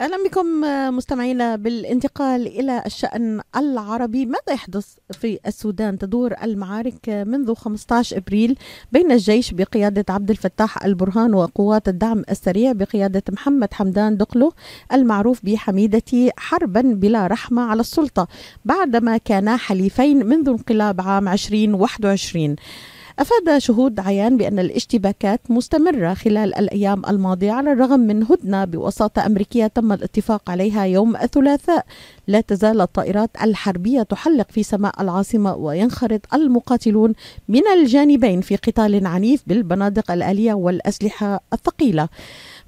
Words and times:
أهلا 0.00 0.16
بكم 0.28 0.46
مستمعينا 0.96 1.56
بالانتقال 1.56 2.46
إلى 2.46 2.82
الشأن 2.86 3.40
العربي. 3.56 4.26
ماذا 4.26 4.52
يحدث 4.52 4.86
في 5.12 5.38
السودان؟ 5.46 5.98
تدور 5.98 6.34
المعارك 6.42 7.08
منذ 7.08 7.54
15 7.54 8.16
إبريل 8.16 8.58
بين 8.92 9.12
الجيش 9.12 9.52
بقيادة 9.52 10.04
عبد 10.14 10.30
الفتاح 10.30 10.84
البرهان 10.84 11.34
وقوات 11.34 11.88
الدعم 11.88 12.22
السريع 12.30 12.72
بقيادة 12.72 13.22
محمد 13.32 13.74
حمدان 13.74 14.16
دقلو 14.16 14.52
المعروف 14.92 15.44
بحميدة 15.44 16.32
حربا 16.36 16.80
بلا 16.80 17.26
رحمة 17.26 17.62
على 17.62 17.80
السلطة 17.80 18.28
بعدما 18.64 19.16
كانا 19.16 19.56
حليفين 19.56 20.26
منذ 20.26 20.48
انقلاب 20.48 21.00
عام 21.00 21.28
2021 21.28 22.56
أفاد 23.18 23.58
شهود 23.58 24.00
عيان 24.00 24.36
بأن 24.36 24.58
الاشتباكات 24.58 25.40
مستمرة 25.50 26.14
خلال 26.14 26.54
الأيام 26.54 27.02
الماضية 27.08 27.52
على 27.52 27.72
الرغم 27.72 28.00
من 28.00 28.22
هدنة 28.22 28.64
بوساطة 28.64 29.26
أمريكية 29.26 29.66
تم 29.66 29.92
الاتفاق 29.92 30.50
عليها 30.50 30.84
يوم 30.84 31.16
الثلاثاء. 31.16 31.86
لا 32.26 32.40
تزال 32.40 32.80
الطائرات 32.80 33.30
الحربية 33.42 34.02
تحلق 34.02 34.50
في 34.50 34.62
سماء 34.62 35.02
العاصمة 35.02 35.54
وينخرط 35.54 36.34
المقاتلون 36.34 37.12
من 37.48 37.62
الجانبين 37.76 38.40
في 38.40 38.56
قتال 38.56 39.06
عنيف 39.06 39.42
بالبنادق 39.46 40.10
الآلية 40.10 40.54
والأسلحة 40.54 41.40
الثقيلة. 41.52 42.08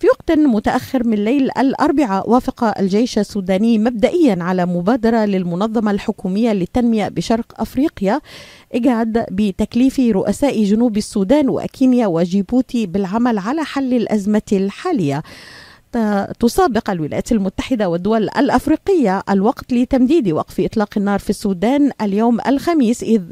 في 0.00 0.06
وقت 0.06 0.38
متأخر 0.38 1.06
من 1.06 1.24
ليل 1.24 1.50
الأربعاء 1.59 2.30
وافق 2.30 2.78
الجيش 2.78 3.18
السوداني 3.18 3.78
مبدئيا 3.78 4.36
على 4.41 4.66
مبادرة 4.66 5.24
للمنظمة 5.24 5.91
الحكومية 5.91 6.52
للتنمية 6.52 7.08
بشرق 7.08 7.60
أفريقيا 7.60 8.20
إجاد 8.74 9.27
بتكليف 9.30 10.00
رؤساء 10.00 10.64
جنوب 10.64 10.96
السودان 10.96 11.48
وكينيا 11.48 12.06
وجيبوتي 12.06 12.86
بالعمل 12.86 13.38
على 13.38 13.64
حل 13.64 13.94
الأزمة 13.94 14.42
الحالية. 14.52 15.22
تسابق 16.40 16.90
الولايات 16.90 17.32
المتحدة 17.32 17.88
والدول 17.88 18.22
الأفريقية 18.22 19.22
الوقت 19.30 19.72
لتمديد 19.72 20.28
وقف 20.32 20.60
إطلاق 20.60 20.88
النار 20.96 21.19
في 21.19 21.30
السودان 21.30 21.91
اليوم 22.02 22.38
الخميس 22.47 23.02
إذ 23.02 23.22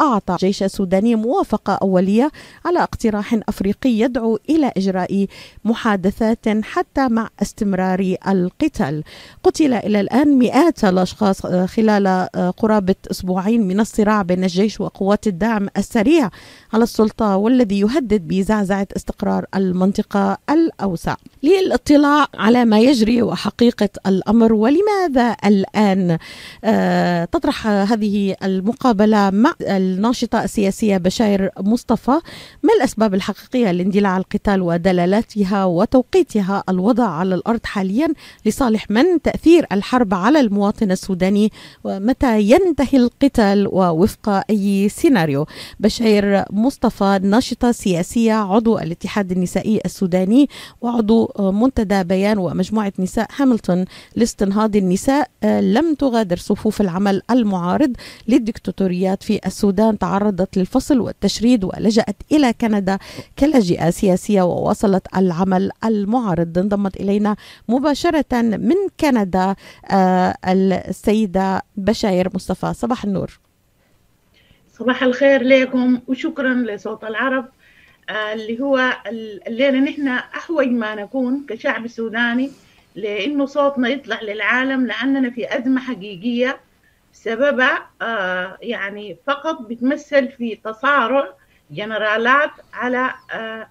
أعطى 0.00 0.32
الجيش 0.32 0.62
السوداني 0.62 1.14
موافقة 1.14 1.72
أولية 1.72 2.30
على 2.64 2.82
اقتراح 2.82 3.38
أفريقي 3.48 3.90
يدعو 3.90 4.38
إلى 4.50 4.72
إجراء 4.76 5.26
محادثات 5.64 6.48
حتى 6.48 7.08
مع 7.08 7.28
استمرار 7.42 8.16
القتال. 8.28 9.04
قتل 9.44 9.74
إلى 9.74 10.00
الآن 10.00 10.38
مئات 10.38 10.84
الأشخاص 10.84 11.46
خلال 11.46 12.28
قرابة 12.56 12.94
أسبوعين 13.10 13.68
من 13.68 13.80
الصراع 13.80 14.22
بين 14.22 14.44
الجيش 14.44 14.80
وقوات 14.80 15.26
الدعم 15.26 15.68
السريع 15.76 16.30
على 16.72 16.82
السلطة 16.82 17.36
والذي 17.36 17.80
يهدد 17.80 18.28
بزعزعة 18.28 18.86
استقرار 18.96 19.44
المنطقة 19.54 20.38
الأوسع. 20.50 21.16
للاطلاع 21.42 22.01
على 22.34 22.64
ما 22.64 22.80
يجري 22.80 23.22
وحقيقة 23.22 23.88
الأمر 24.06 24.52
ولماذا 24.52 25.36
الآن؟ 25.44 26.18
آه 26.64 27.24
تطرح 27.24 27.66
هذه 27.66 28.36
المقابلة 28.44 29.30
مع 29.30 29.54
الناشطة 29.60 30.44
السياسية 30.44 30.96
بشاير 30.96 31.50
مصطفى. 31.60 32.20
ما 32.62 32.72
الأسباب 32.78 33.14
الحقيقية 33.14 33.70
لاندلاع 33.70 34.16
القتال 34.16 34.62
ودلالاتها 34.62 35.64
وتوقيتها 35.64 36.62
الوضع 36.68 37.08
على 37.08 37.34
الأرض 37.34 37.60
حاليا 37.64 38.08
لصالح 38.46 38.90
من؟ 38.90 39.22
تأثير 39.22 39.66
الحرب 39.72 40.14
على 40.14 40.40
المواطن 40.40 40.90
السوداني 40.90 41.52
ومتى 41.84 42.42
ينتهي 42.42 42.98
القتال 42.98 43.68
ووفق 43.72 44.42
أي 44.50 44.88
سيناريو؟ 44.88 45.46
بشاير 45.80 46.44
مصطفى 46.50 47.20
ناشطة 47.22 47.72
سياسية 47.72 48.32
عضو 48.32 48.78
الاتحاد 48.78 49.32
النسائي 49.32 49.80
السوداني 49.84 50.48
وعضو 50.80 51.32
منتدى 51.38 51.91
بيان 51.92 52.38
ومجموعة 52.38 52.92
نساء 52.98 53.28
هاملتون 53.36 53.84
لاستنهاض 54.16 54.76
النساء 54.76 55.30
لم 55.44 55.94
تغادر 55.94 56.36
صفوف 56.36 56.80
العمل 56.80 57.22
المعارض 57.30 57.92
للدكتاتوريات 58.28 59.22
في 59.22 59.40
السودان 59.46 59.98
تعرضت 59.98 60.56
للفصل 60.56 61.00
والتشريد 61.00 61.64
ولجأت 61.64 62.16
إلى 62.32 62.52
كندا 62.52 62.98
كلاجئة 63.38 63.90
سياسية 63.90 64.42
وواصلت 64.42 65.06
العمل 65.16 65.70
المعارض. 65.84 66.58
انضمت 66.58 66.96
إلينا 66.96 67.36
مباشرة 67.68 68.42
من 68.42 68.76
كندا 69.00 69.54
السيدة 70.48 71.62
بشاير 71.76 72.28
مصطفى. 72.34 72.74
صباح 72.74 73.04
النور. 73.04 73.40
صباح 74.78 75.02
الخير 75.02 75.42
لكم 75.42 76.00
وشكرا 76.08 76.54
لصوت 76.54 77.04
العرب. 77.04 77.48
اللي 78.10 78.60
هو 78.60 78.96
الليلة 79.46 79.78
نحن 79.80 80.08
أحوج 80.08 80.66
ما 80.66 80.94
نكون 80.94 81.46
كشعب 81.48 81.86
سوداني 81.86 82.50
لأنه 82.94 83.46
صوتنا 83.46 83.88
يطلع 83.88 84.20
للعالم 84.22 84.86
لأننا 84.86 85.30
في 85.30 85.58
أزمة 85.58 85.80
حقيقية 85.80 86.60
سببها 87.12 87.90
آه 88.02 88.58
يعني 88.62 89.16
فقط 89.26 89.60
بتمثل 89.62 90.28
في 90.28 90.54
تصارع 90.64 91.34
جنرالات 91.70 92.50
على 92.74 93.14
آه 93.32 93.68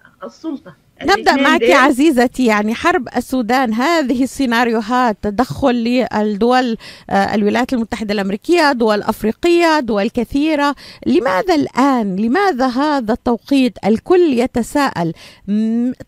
نبدأ 1.02 1.36
معك 1.36 1.62
يا 1.62 1.76
عزيزتي 1.76 2.46
يعني 2.46 2.74
حرب 2.74 3.08
السودان 3.16 3.74
هذه 3.74 4.22
السيناريوهات 4.22 5.16
تدخل 5.22 5.74
للدول 5.74 6.76
الولايات 7.10 7.72
المتحدة 7.72 8.14
الأمريكية 8.14 8.72
دول 8.72 9.02
أفريقية 9.02 9.80
دول 9.80 10.10
كثيرة. 10.10 10.74
لماذا 11.06 11.54
الآن؟ 11.54 12.16
لماذا 12.16 12.66
هذا 12.66 13.12
التوقيت؟ 13.12 13.78
الكل 13.84 14.20
يتساءل. 14.20 15.12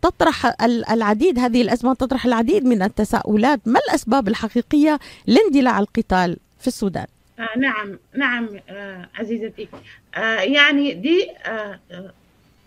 تطرح 0.03 0.53
العديد 0.91 1.39
هذه 1.39 1.63
الأزمة 1.63 1.95
تطرح 1.95 2.27
العديد 2.27 2.65
من 2.65 2.83
التساؤلات. 2.83 3.61
ما 3.67 3.81
الأسباب 3.89 4.29
الحقيقية 4.29 4.99
لاندلاع 5.27 5.79
القتال 5.79 6.37
في 6.61 6.67
السودان؟ 6.67 7.07
آه 7.39 7.59
نعم 7.59 7.99
نعم 8.17 8.49
آه 8.71 9.09
عزيزتي. 9.15 9.69
آه 10.15 10.41
يعني 10.41 10.95
دي 10.95 11.31
آه 11.47 11.81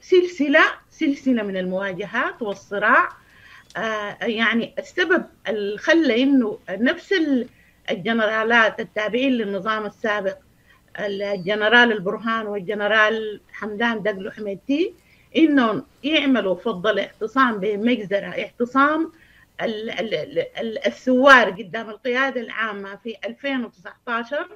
سلسلة 0.10 0.64
سلسلة 0.90 1.44
من 1.44 1.58
المواجهات 1.58 2.42
والصراع. 2.42 3.10
آه 3.78 4.18
يعني 4.22 4.76
السبب 4.80 5.26
اللي 5.48 5.78
خلى 5.78 6.24
إنه 6.24 6.60
نفس 6.70 7.14
الجنرالات 7.92 8.80
التابعين 8.80 9.32
للنظام 9.32 9.86
السابق 9.86 10.38
الجنرال 11.00 11.92
البرهان 11.92 12.48
والجنرال 12.48 13.42
حمدان 13.52 14.04
دقلو 14.04 14.32
حميدتي 14.32 14.94
إنهم 15.38 15.86
يعملوا 16.04 16.56
فضل 16.56 17.00
اعتصام 17.00 17.58
بمجزرة 17.60 18.26
اعتصام 18.28 19.12
ال 19.62 19.90
ال 19.90 20.14
ال 20.40 20.88
الثوار 20.88 21.50
قدام 21.50 21.90
القيادة 21.90 22.42
العامة 22.42 22.96
في 22.96 23.16
2019 23.26 24.48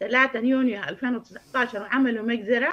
3 0.00 0.38
يونيو 0.38 0.82
2019 0.82 1.80
وعملوا 1.82 2.24
مجزرة. 2.24 2.72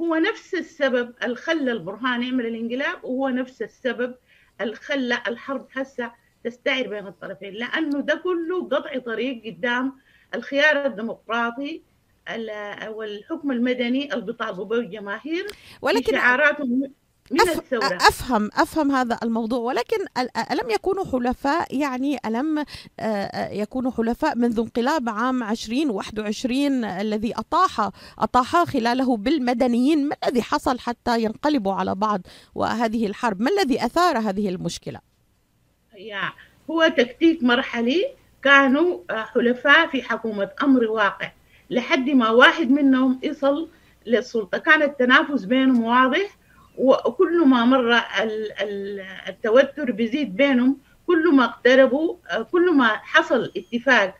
هو 0.00 0.14
نفس 0.14 0.54
السبب 0.54 1.14
اللي 1.24 1.36
خلى 1.36 1.72
البرهان 1.72 2.22
يعمل 2.22 2.46
الانقلاب 2.46 3.04
وهو 3.04 3.28
نفس 3.28 3.62
السبب 3.62 4.14
اللي 4.60 4.74
خلى 4.76 5.18
الحرب 5.28 5.68
هسه 5.72 6.12
تستعر 6.44 6.86
بين 6.86 7.06
الطرفين 7.06 7.54
لأنه 7.54 8.00
ده 8.00 8.14
كله 8.14 8.68
قطع 8.68 8.98
طريق 8.98 9.42
قدام 9.46 9.92
الخيار 10.34 10.86
الديمقراطي 10.86 11.82
والحكم 12.88 13.50
المدني 13.52 14.12
اللي 14.14 14.24
بيطالبوا 14.24 14.64
به 14.64 14.76
الجماهير 14.76 15.46
ولكن 15.82 16.12
شعاراتهم 16.12 16.92
من 17.30 17.40
أف... 17.40 17.58
الثورة 17.58 17.96
أفهم 17.96 18.50
أفهم 18.54 18.90
هذا 18.90 19.18
الموضوع 19.22 19.58
ولكن 19.58 19.96
ألم 20.52 20.70
يكونوا 20.70 21.04
حلفاء؟ 21.04 21.76
يعني 21.76 22.18
ألم 22.26 22.64
يكونوا 23.50 23.90
حلفاء 23.90 24.38
منذ 24.38 24.60
انقلاب 24.60 25.08
عام 25.08 25.42
2021 25.42 26.84
الذي 26.84 27.34
أطاح 27.34 27.90
أطاح 28.18 28.64
خلاله 28.64 29.16
بالمدنيين؟ 29.16 30.08
ما 30.08 30.16
الذي 30.26 30.42
حصل 30.42 30.78
حتى 30.78 31.22
ينقلبوا 31.22 31.72
على 31.72 31.94
بعض 31.94 32.20
وهذه 32.54 33.06
الحرب؟ 33.06 33.42
ما 33.42 33.50
الذي 33.50 33.84
أثار 33.84 34.18
هذه 34.18 34.48
المشكلة؟ 34.48 35.00
هو 36.70 36.88
تكتيك 36.96 37.42
مرحلي 37.42 38.06
كانوا 38.42 38.98
حلفاء 39.10 39.86
في 39.86 40.02
حكومة 40.02 40.50
أمر 40.62 40.84
واقع 40.84 41.32
لحد 41.70 42.10
ما 42.10 42.30
واحد 42.30 42.70
منهم 42.70 43.20
يصل 43.22 43.68
للسلطة. 44.06 44.58
كان 44.58 44.82
التنافس 44.82 45.44
بينهم 45.44 45.84
واضح 45.84 46.36
وكل 46.78 47.46
ما 47.46 47.64
مر 47.64 48.00
التوتر 49.28 49.90
بيزيد 49.90 50.36
بينهم 50.36 50.78
كل 51.06 51.34
ما 51.34 51.44
اقتربوا 51.44 52.16
كل 52.52 52.74
ما 52.74 52.88
حصل 52.88 53.52
اتفاق 53.56 54.14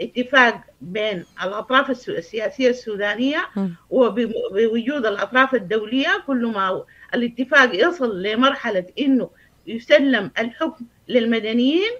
اتفاق 0.00 0.60
بين 0.80 1.24
الأطراف 1.42 1.90
السياسية 2.08 2.70
السودانية 2.70 3.48
وبوجود 3.90 5.06
الأطراف 5.06 5.54
الدولية 5.54 6.08
كل 6.26 6.46
ما 6.46 6.84
الاتفاق 7.14 7.74
يصل 7.74 8.22
لمرحلة 8.22 8.84
إنه 8.98 9.30
يسلم 9.66 10.30
الحكم 10.38 10.84
للمدنيين 11.08 11.90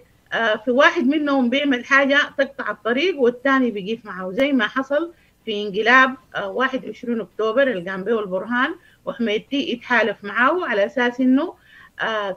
في 0.65 0.71
واحد 0.71 1.07
منهم 1.07 1.51
بيعمل 1.51 1.85
حاجة 1.85 2.19
تقطع 2.39 2.71
الطريق 2.71 3.21
والثاني 3.21 3.71
بيقيف 3.71 4.05
معه. 4.05 4.33
زي 4.33 4.53
ما 4.53 4.67
حصل 4.67 5.13
في 5.47 5.63
انقلاب 5.63 6.17
21 6.45 7.21
اكتوبر 7.21 7.63
اللي 7.71 7.91
قام 7.91 8.05
به 8.05 8.21
البرهان 8.21 8.75
وحميدتي 9.05 9.71
يتحالف 9.73 10.25
معه 10.25 10.67
على 10.67 10.87
أساس 10.87 11.21
إنه 11.21 11.55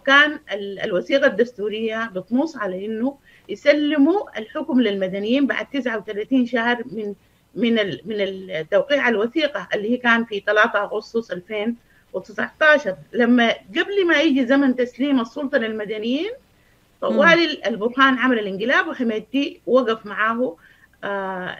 كان 0.05 0.39
الوثيقة 0.83 1.27
الدستورية 1.27 2.05
بتنص 2.15 2.57
على 2.57 2.85
إنه 2.85 3.17
يسلموا 3.49 4.39
الحكم 4.39 4.81
للمدنيين 4.81 5.47
بعد 5.47 5.65
39 5.65 6.45
شهر 6.45 6.83
من 6.91 7.13
من 7.55 7.75
من 8.05 8.15
التوقيع 8.21 9.09
الوثيقة 9.09 9.67
اللي 9.73 9.91
هي 9.91 9.97
كان 9.97 10.25
في 10.25 10.39
3 10.45 10.83
أغسطس 10.83 11.31
2019 11.31 12.95
لما 13.13 13.53
قبل 13.69 14.07
ما 14.07 14.21
يجي 14.21 14.45
زمن 14.45 14.75
تسليم 14.75 15.19
السلطة 15.19 15.57
للمدنيين 15.57 16.31
طوال 17.01 17.65
البرهان 17.65 18.17
عمل 18.17 18.39
الانقلاب 18.39 18.87
وحميدتي 18.87 19.61
وقف 19.67 20.05
معاه 20.05 20.55
آه 21.03 21.57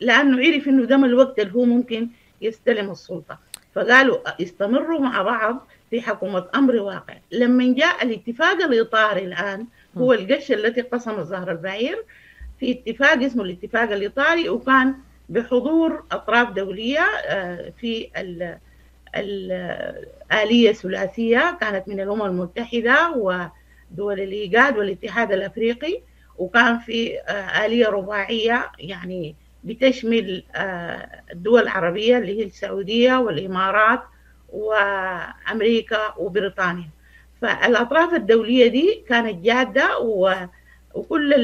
لأنه 0.00 0.46
عرف 0.46 0.68
إنه 0.68 0.84
ده 0.84 0.96
الوقت 0.96 1.38
اللي 1.38 1.54
هو 1.54 1.64
ممكن 1.64 2.08
يستلم 2.40 2.90
السلطة. 2.90 3.38
فقالوا 3.74 4.18
يستمروا 4.42 5.00
مع 5.00 5.22
بعض 5.22 5.66
في 5.90 6.00
حكومة 6.02 6.46
أمر 6.54 6.76
واقع. 6.76 7.14
لما 7.32 7.74
جاء 7.74 8.04
الاتفاق 8.04 8.62
الإطاري 8.62 9.24
الآن 9.24 9.66
هو 9.98 10.12
القش 10.12 10.52
التي 10.52 10.80
قسم 10.80 11.18
الزهر 11.18 11.50
البعير 11.50 12.04
في 12.60 12.70
اتفاق 12.72 13.22
اسمه 13.22 13.44
الاتفاق 13.44 13.90
الإطاري 13.92 14.48
وكان 14.48 14.94
بحضور 15.28 16.04
أطراف 16.12 16.50
دولية 16.50 17.04
في 17.80 18.08
الآلية 19.16 20.70
الثلاثية 20.70 21.58
كانت 21.60 21.88
من 21.88 22.00
الأمم 22.00 22.22
المتحدة 22.22 23.10
ودول 23.10 24.20
الإيجاد 24.20 24.78
والاتحاد 24.78 25.32
الأفريقي. 25.32 26.00
وكان 26.38 26.78
في 26.78 27.18
آلية 27.64 27.86
رباعية 27.88 28.70
يعني 28.78 29.36
بتشمل 29.64 30.42
الدول 31.32 31.62
العربية 31.62 32.18
اللي 32.18 32.38
هي 32.40 32.44
السعودية 32.44 33.16
والإمارات 33.18 34.00
وأمريكا 34.48 36.14
وبريطانيا 36.18 36.88
فالأطراف 37.42 38.14
الدولية 38.14 38.66
دي 38.66 39.04
كانت 39.08 39.44
جادة 39.44 39.98
وكل 40.94 41.34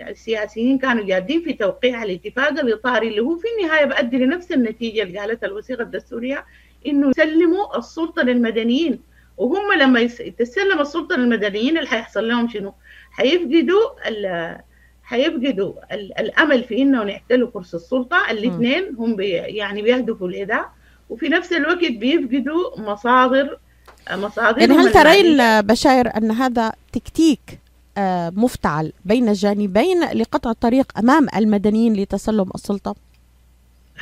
السياسيين 0.00 0.78
كانوا 0.78 1.04
جادين 1.04 1.42
في 1.42 1.52
توقيع 1.52 2.02
الاتفاق 2.02 2.48
الإطاري 2.48 3.08
اللي 3.08 3.20
هو 3.20 3.36
في 3.36 3.46
النهاية 3.58 3.84
بأدي 3.84 4.18
لنفس 4.18 4.52
النتيجة 4.52 5.02
اللي 5.02 5.18
قالتها 5.18 5.46
الوثيقة 5.46 5.82
الدستورية 5.82 6.44
إنه 6.86 7.10
يسلموا 7.10 7.78
السلطة 7.78 8.22
للمدنيين 8.22 9.00
وهم 9.36 9.72
لما 9.78 10.06
تسلم 10.38 10.80
السلطة 10.80 11.16
للمدنيين 11.16 11.78
اللي 11.78 11.88
حيحصل 11.88 12.28
لهم 12.28 12.48
شنو؟ 12.48 12.74
حيفقدوا 13.18 13.84
حيفقدوا 15.02 15.72
الأمل 15.94 16.64
في 16.64 16.82
إنهم 16.82 17.08
يحتلوا 17.08 17.50
كرسي 17.50 17.76
السلطة. 17.76 18.30
الاثنين 18.30 18.94
هم 18.98 19.16
بي 19.16 19.28
يعني 19.30 19.82
بيهدفوا 19.82 20.28
لده 20.28 20.66
وفي 21.10 21.28
نفس 21.28 21.52
الوقت 21.52 21.90
بيفقدوا 21.90 22.80
مصادر 22.80 23.58
مصادر 24.10 24.60
يعني 24.60 24.72
هل 24.72 24.92
ترين 24.92 25.60
بشاير 25.60 26.16
أن 26.16 26.30
هذا 26.30 26.72
تكتيك 26.92 27.58
مفتعل 28.36 28.92
بين 29.04 29.28
الجانبين 29.28 30.04
لقطع 30.04 30.50
الطريق 30.50 30.98
أمام 30.98 31.26
المدنيين 31.36 31.94
لتسلم 31.94 32.50
السلطة؟ 32.54 32.94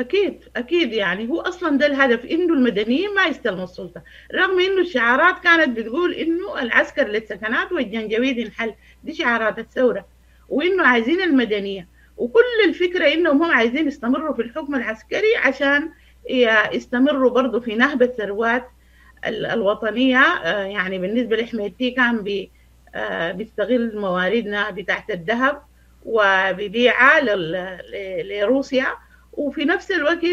أكيد 0.01 0.45
أكيد 0.57 0.93
يعني 0.93 1.29
هو 1.29 1.41
أصلا 1.41 1.79
ده 1.79 1.87
الهدف 1.87 2.25
إنه 2.25 2.55
المدنيين 2.55 3.15
ما 3.15 3.25
يستلموا 3.27 3.65
السلطة، 3.65 4.03
رغم 4.35 4.61
إنه 4.61 4.81
الشعارات 4.81 5.39
كانت 5.45 5.79
بتقول 5.79 6.13
إنه 6.15 6.63
العسكر 6.63 7.09
للسكنات 7.09 7.73
والجنجويد 7.73 8.39
انحل، 8.39 8.75
دي 9.05 9.15
شعارات 9.15 9.59
الثورة، 9.59 10.07
وإنه 10.49 10.87
عايزين 10.87 11.23
المدنية، 11.23 11.89
وكل 12.17 12.41
الفكرة 12.69 13.13
إنهم 13.13 13.43
هم 13.43 13.51
عايزين 13.51 13.89
يستمروا 13.89 14.35
في 14.35 14.43
الحكم 14.43 14.75
العسكري 14.75 15.37
عشان 15.45 15.91
يستمروا 16.73 17.31
برضه 17.31 17.61
في 17.61 17.75
نهب 17.75 18.03
الثروات 18.03 18.69
الوطنية 19.27 20.43
يعني 20.45 20.99
بالنسبة 20.99 21.37
لحميدتي 21.37 21.91
كان 21.91 22.23
بي 22.23 22.51
بيستغل 23.33 23.99
مواردنا 23.99 24.71
بتاعت 24.71 25.11
الذهب 25.11 25.63
وبيبيعها 26.05 27.21
لروسيا 28.23 28.87
وفي 29.37 29.65
نفس 29.65 29.91
الوقت 29.91 30.25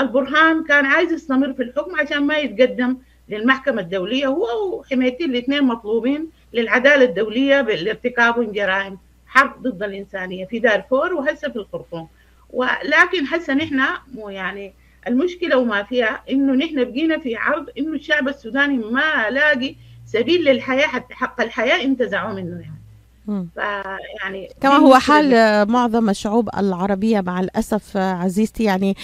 البرهان 0.00 0.64
كان 0.64 0.86
عايز 0.86 1.12
يستمر 1.12 1.52
في 1.52 1.62
الحكم 1.62 1.96
عشان 1.96 2.26
ما 2.26 2.38
يتقدم 2.38 2.96
للمحكمة 3.28 3.80
الدولية. 3.80 4.26
هو 4.26 4.78
وحمايتي 4.78 5.24
الاثنين 5.24 5.64
مطلوبين 5.64 6.30
للعدالة 6.52 7.04
الدولية 7.04 7.60
لارتكاب 7.60 8.52
جرائم 8.52 8.98
حرب 9.26 9.62
ضد 9.62 9.82
الإنسانية 9.82 10.46
في 10.46 10.58
دارفور 10.58 11.14
وهسه 11.14 11.48
في 11.48 11.56
الخرطوم. 11.56 12.08
ولكن 12.50 13.26
هسه 13.30 13.54
نحن 13.54 13.82
يعني 14.28 14.74
المشكلة 15.08 15.56
وما 15.58 15.82
فيها 15.82 16.22
إنه 16.30 16.52
نحن 16.52 16.84
بقينا 16.84 17.18
في 17.18 17.36
عرض 17.36 17.70
إنه 17.78 17.92
الشعب 17.92 18.28
السوداني 18.28 18.78
ما 18.78 19.30
لاقي 19.30 19.74
سبيل 20.06 20.44
للحياة 20.44 20.86
حتى 20.86 21.14
حق 21.14 21.40
الحياة 21.40 21.84
انتزعوا 21.84 22.34
منه 22.34 22.60
يعني. 22.60 22.83
فيعني 23.26 24.50
كما 24.60 24.76
هو 24.76 24.94
حال 24.94 25.30
معظم 25.68 26.10
الشعوب 26.10 26.48
العربية 26.58 27.20
مع 27.20 27.40
الأسف 27.40 27.96
عزيزتي 27.96 28.64
يعني 28.64 28.96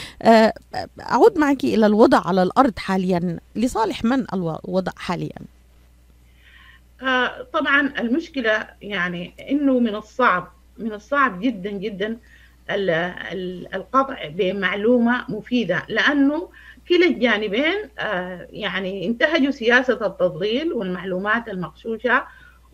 أعود 1.00 1.38
معك 1.38 1.64
إلى 1.64 1.86
الوضع 1.86 2.20
على 2.26 2.42
الأرض 2.42 2.78
حاليا. 2.78 3.38
لصالح 3.56 4.04
من 4.04 4.26
الوضع 4.34 4.92
حاليا؟ 4.96 5.38
طبعا 7.52 7.92
المشكلة 7.98 8.66
يعني 8.82 9.34
أنه 9.50 9.78
من 9.78 9.94
الصعب 9.94 10.52
من 10.78 10.92
الصعب 10.92 11.40
جدا 11.40 11.70
جدا 11.70 12.16
القطع 13.74 14.28
بمعلومة 14.28 15.24
مفيدة. 15.28 15.82
لأنه 15.88 16.48
كلا 16.88 17.06
الجانبين 17.06 17.90
يعني 18.50 19.06
انتهجوا 19.06 19.50
سياسة 19.50 20.06
التضليل 20.06 20.72
والمعلومات 20.72 21.48
المغشوشة 21.48 22.22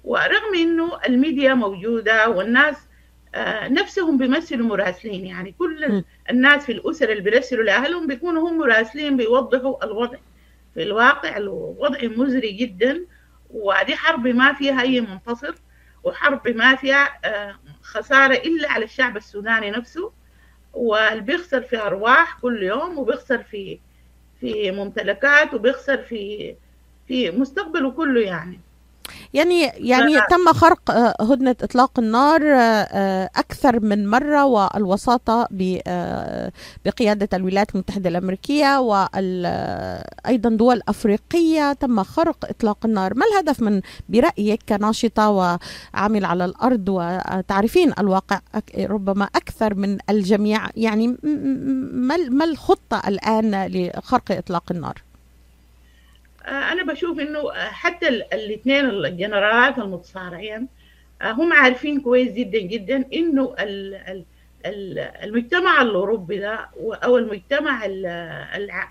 ورغم 0.06 0.55
إنه 0.55 0.99
الميديا 1.08 1.55
موجودة 1.55 2.29
والناس 2.31 2.76
نفسهم 3.70 4.19
بيمثلوا 4.19 4.67
مراسلين 4.67 5.26
يعني 5.26 5.55
كل 5.58 6.03
الناس 6.31 6.64
في 6.64 6.73
الأسر 6.73 7.11
اللي 7.11 7.23
بيرسلوا 7.23 7.64
لأهلهم 7.64 8.06
بيكونوا 8.06 8.49
هم 8.49 8.58
مراسلين 8.58 9.17
بيوضحوا 9.17 9.85
الوضع 9.85 10.19
في 10.75 10.82
الواقع 10.82 11.37
الوضع 11.37 11.99
مزري 12.03 12.53
جدا 12.53 13.05
ودي 13.50 13.97
حرب 13.97 14.26
ما 14.26 14.53
فيها 14.53 14.82
أي 14.82 15.00
منتصر 15.00 15.55
وحرب 16.05 16.49
ما 16.49 16.75
فيها 16.75 17.20
خسارة 17.82 18.35
إلا 18.35 18.70
على 18.73 18.85
الشعب 18.85 19.17
السوداني 19.17 19.70
نفسه 19.70 20.12
واللي 20.73 21.20
بيخسر 21.20 21.62
في 21.62 21.76
أرواح 21.82 22.38
كل 22.41 22.62
يوم 22.62 22.99
وبيخسر 22.99 23.43
في 23.43 23.79
في 24.41 24.70
ممتلكات 24.70 25.55
وبيخسر 25.55 25.97
في 25.99 26.55
في 27.09 27.31
مستقبله 27.31 27.91
كله 27.91 28.20
يعني. 28.20 28.61
يعني 29.34 29.62
يعني 29.62 30.14
تم 30.30 30.52
خرق 30.52 30.90
هدنة 31.22 31.56
إطلاق 31.62 31.98
النار 31.98 32.42
أكثر 33.37 33.80
من 33.80 34.11
مرة 34.11 34.44
والوساطة 34.44 35.49
بقيادة 36.85 37.28
الولايات 37.37 37.75
المتحدة 37.75 38.08
الأمريكية 38.11 38.80
وأيضا 38.80 40.50
دول 40.50 40.80
أفريقية 40.88 41.73
تم 41.73 42.02
خرق 42.02 42.44
إطلاق 42.44 42.78
النار. 42.85 43.14
ما 43.14 43.25
الهدف 43.32 43.62
من 43.62 43.80
برأيك 44.08 44.62
كناشطة 44.68 45.30
وعامل 45.30 46.25
على 46.25 46.44
الأرض 46.44 46.88
وتعرفين 46.88 47.92
الواقع 47.99 48.40
ربما 48.78 49.25
أكثر 49.25 49.75
من 49.75 49.99
الجميع؟ 50.11 50.66
يعني 50.76 51.16
ما 52.30 52.44
الخطة 52.44 53.02
الآن 53.08 53.66
لخرق 53.66 54.32
إطلاق 54.32 54.64
النار؟ 54.70 55.02
أنا 56.49 56.83
بشوف 56.85 57.21
إنه 57.21 57.53
حتى 57.55 58.09
الاثنين 58.09 58.85
الجنرالات 58.85 59.79
المتصارعين 59.79 60.69
هم 61.23 61.53
عارفين 61.53 62.00
كويس 62.00 62.33
جدا 62.33 62.59
جدا 62.59 63.05
إنه 63.15 63.55
المجتمع 65.25 65.83
الأوروبي 65.83 66.38
ده 66.38 66.69
أو 66.81 67.19
المجتمع 67.19 67.81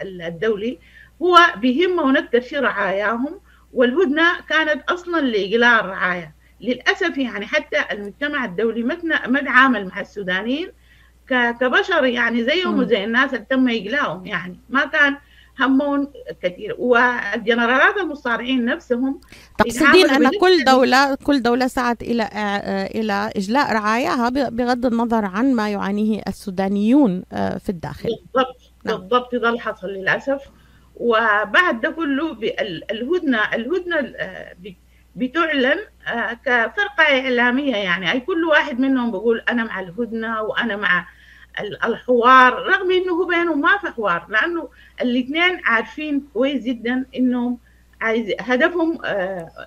الدولي 0.03 0.77
هو 1.21 1.37
بيهمه 1.57 2.11
نكتر 2.11 2.41
شي 2.41 2.57
رعاياهم 2.57 3.39
والهدنة 3.73 4.41
كانت 4.49 4.91
أصلا 4.91 5.21
لاقلاع 5.21 5.79
الرعايه 5.79 6.35
للأسف 6.61 7.17
يعني 7.17 7.45
حتى 7.45 7.77
المجتمع 7.91 8.45
الدولي 8.45 8.83
ما 9.27 9.41
تعامل 9.41 9.87
مع 9.87 10.01
السودانيين 10.01 10.71
كبشر 11.29 12.05
يعني 12.05 12.43
زيهم 12.43 12.79
وزي 12.79 13.03
الناس 13.03 13.33
اللي 13.33 13.45
تم 13.49 13.69
اقلاعهم 13.69 14.25
يعني. 14.25 14.59
ما 14.69 14.85
كان 14.85 15.17
همهم 15.59 16.07
كثير. 16.43 16.75
والجنرالات 16.79 17.97
المصارعين 17.97 18.65
نفسهم 18.65 19.21
تقصدين 19.57 20.09
أن 20.09 20.29
كل 20.39 20.63
دولة 20.65 21.15
كل 21.15 21.41
دولة 21.41 21.67
سعت 21.67 22.01
إلى 22.01 22.29
إلى 22.95 23.31
إجلاء 23.35 23.73
رعاياها 23.73 24.29
بغض 24.29 24.85
النظر 24.85 25.25
عن 25.25 25.53
ما 25.53 25.69
يعانيه 25.69 26.21
السودانيون 26.27 27.23
في 27.33 27.69
الداخل. 27.69 28.09
بالضبط 28.09 28.57
نعم. 28.83 28.97
بالضبط 28.97 29.35
ده 29.35 29.49
اللي 29.49 29.59
حصل 29.59 29.87
للأسف. 29.87 30.41
وبعد 30.95 31.81
ده 31.81 31.89
كله 31.89 32.37
الهدنة 32.91 33.39
الهدنة 33.53 34.13
بتعلن 35.15 35.79
كفرقة 36.45 37.03
إعلامية 37.03 37.75
يعني. 37.75 38.11
أي 38.11 38.19
كل 38.19 38.43
واحد 38.43 38.79
منهم 38.79 39.11
بيقول 39.11 39.43
أنا 39.49 39.63
مع 39.63 39.79
الهدنة 39.79 40.41
وأنا 40.41 40.75
مع 40.75 41.07
الحوار 41.59 42.53
رغم 42.53 42.91
إنه 42.91 43.25
بينهم 43.27 43.61
ما 43.61 43.77
في 43.77 43.87
حوار 43.87 44.25
لأنه 44.29 44.69
الاثنين 45.01 45.61
عارفين 45.65 46.27
كويس 46.33 46.63
جدا 46.63 47.05
إنهم 47.15 47.57
عايز 48.01 48.33
هدفهم 48.39 48.99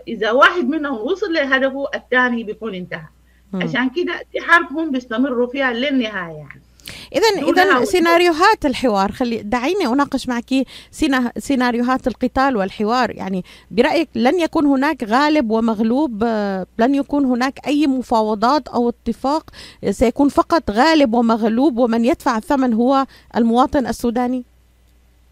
إذا 0.09 0.30
واحد 0.30 0.64
منهم 0.64 0.99
وصل 0.99 1.33
لهدفه 1.33 1.87
الثاني 1.95 2.45
بيكون 2.45 2.75
انتهى. 2.75 3.09
عشان 3.54 3.90
كده 3.90 4.23
دي 4.33 4.40
حربهم 4.40 4.90
بيستمروا 4.92 5.47
فيها 5.47 5.73
للنهاية 5.73 6.37
يعني. 6.37 6.67
اذا 7.12 7.49
اذا 7.50 7.85
سيناريوهات 7.85 8.66
الحوار. 8.66 9.12
خلي 9.12 9.42
دعيني 9.42 9.87
أناقش 9.87 10.28
معك 10.28 10.66
سيناريوهات 11.38 12.07
القتال 12.07 12.57
والحوار. 12.57 13.11
يعني 13.11 13.45
برأيك 13.71 14.09
لن 14.14 14.40
يكون 14.40 14.66
هناك 14.66 15.04
غالب 15.04 15.50
ومغلوب 15.50 16.25
لن 16.78 16.95
يكون 16.95 17.25
هناك 17.25 17.66
أي 17.66 17.87
مفاوضات 17.87 18.68
أو 18.68 18.88
اتفاق. 18.88 19.50
سيكون 19.90 20.28
فقط 20.28 20.71
غالب 20.71 21.14
ومغلوب 21.14 21.78
ومن 21.78 22.04
يدفع 22.04 22.37
الثمن 22.37 22.75
هو 22.75 23.07
المواطن 23.37 23.87
السوداني؟ 23.87 24.45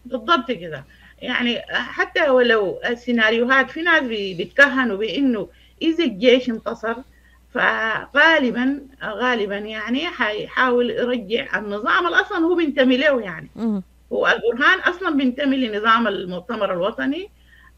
بالضبط 0.05 0.51
كده. 0.51 0.83
يعني 1.21 1.61
حتى 1.69 2.29
ولو 2.29 2.79
السيناريوهات 2.89 3.71
في 3.71 3.81
ناس 3.81 4.03
بيتكهنوا 4.03 4.97
بإنه 4.97 5.47
إذا 5.81 6.03
الجيش 6.03 6.49
انتصر 6.49 6.95
فغالبا 7.57 8.81
غالبا 9.03 9.57
يعني 9.57 10.07
حيحاول 10.07 10.89
يرجع 10.89 11.59
النظام 11.59 12.05
اللي 12.07 12.21
أصلا 12.21 12.37
هو 12.37 12.55
بينتمي 12.55 12.97
له 12.97 13.21
يعني. 13.21 13.49
هو 14.13 14.27
البرهان 14.27 14.79
أصلا 14.79 15.17
بينتمي 15.17 15.57
لنظام 15.57 16.07
المؤتمر 16.07 16.73
الوطني 16.73 17.29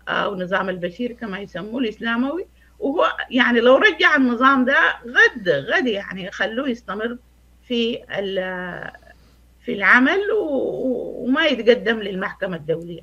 أو 0.08 0.36
نظام 0.36 0.70
البشير 0.70 1.12
كما 1.12 1.40
يسموه 1.40 1.80
الإسلاموي. 1.82 2.46
وهو 2.80 3.14
يعني 3.30 3.60
لو 3.60 3.76
رجع 3.76 4.16
النظام 4.16 4.66
ده 4.66 4.78
غد 5.08 5.50
غد 5.50 5.88
يعني 5.88 6.32
خلوه 6.32 6.70
يستمر 6.70 7.18
في 7.68 8.00
في 9.66 9.74
العمل 9.74 10.20
وما 10.34 11.46
يتقدم 11.46 12.00
للمحكمة 12.00 12.56
الدولية. 12.56 13.02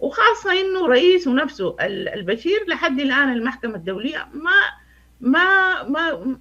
وخاصة 0.00 0.52
إنه 0.52 0.86
رئيسه 0.88 1.32
نفسه 1.34 1.76
البشير 1.80 2.64
لحد 2.68 3.00
الآن 3.00 3.32
المحكمة 3.32 3.74
الدولية 3.74 4.28
ما 4.32 4.85
ما 5.20 5.82
ما 5.82 6.36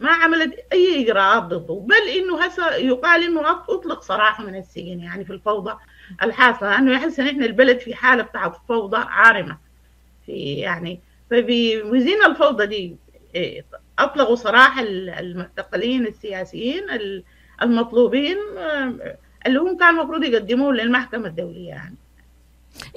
ما 0.00 0.10
عملت 0.10 0.54
أي 0.72 1.02
إجراءات 1.04 1.42
ضده 1.42 1.74
بل 1.74 2.08
إنه 2.16 2.44
هسه 2.44 2.74
يقال 2.74 3.22
إنه 3.24 3.50
أطلق 3.50 4.02
صراحة 4.02 4.44
من 4.44 4.56
السجن 4.56 5.00
يعني 5.00 5.24
في 5.24 5.32
الفوضى 5.32 5.74
الحاصلة 6.22 6.70
لأنه 6.70 6.92
يحس 6.92 7.20
إن 7.20 7.26
إحنا 7.28 7.46
البلد 7.46 7.78
في 7.78 7.94
حالة 7.94 8.22
بتاعت 8.22 8.56
فوضى 8.68 8.96
عارمة. 8.96 9.58
في 10.26 10.32
يعني 10.54 11.00
فبوزين 11.30 12.24
الفوضى 12.26 12.66
دي 12.66 12.96
إيه، 13.34 13.64
أطلقوا 13.98 14.36
سراح 14.36 14.78
المعتقلين 14.78 16.06
السياسيين 16.06 16.82
المطلوبين 17.62 18.36
آه، 18.58 19.16
اللي 19.46 19.58
هم 19.58 19.76
كانوا 19.76 20.02
المفروض 20.02 20.24
يقدموه 20.24 20.72
للمحكمة 20.72 21.28
الدولية 21.28 21.68
يعني. 21.68 21.96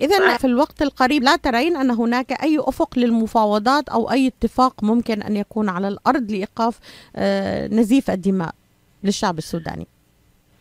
إذا 0.02 0.38
في 0.38 0.48
الوقت 0.48 0.82
القريب 0.82 1.24
لا 1.24 1.36
ترين 1.36 1.78
أن 1.78 1.92
هناك 1.92 2.44
أي 2.44 2.60
أفق 2.60 3.00
للمفاوضات 3.00 3.90
أو 3.90 4.12
أي 4.12 4.28
اتفاق 4.28 4.84
ممكن 4.84 5.22
أن 5.22 5.38
يكون 5.38 5.70
على 5.70 5.88
الأرض 5.88 6.32
لإيقاف 6.32 6.80
آه، 7.16 7.68
نزيف 7.68 8.10
الدماء 8.10 8.54
للشعب 9.04 9.38
السوداني. 9.38 9.88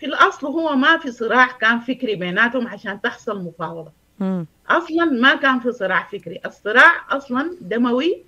في 0.01 0.07
الأصل 0.07 0.47
هو 0.47 0.77
ما 0.77 0.99
في 0.99 1.13
صراع 1.13 1.47
كان 1.47 1.81
فكري 1.81 2.15
بيناتهم 2.15 2.69
عشان 2.69 3.01
تحصل 3.01 3.45
مفاوضة. 3.45 3.93
م. 4.21 4.45
أصلا 4.69 5.05
ما 5.05 5.35
كان 5.35 5.61
في 5.61 5.73
صراع 5.73 6.09
فكري. 6.13 6.41
الصراع 6.47 6.93
أصلا 7.11 7.57
دموي 7.61 8.23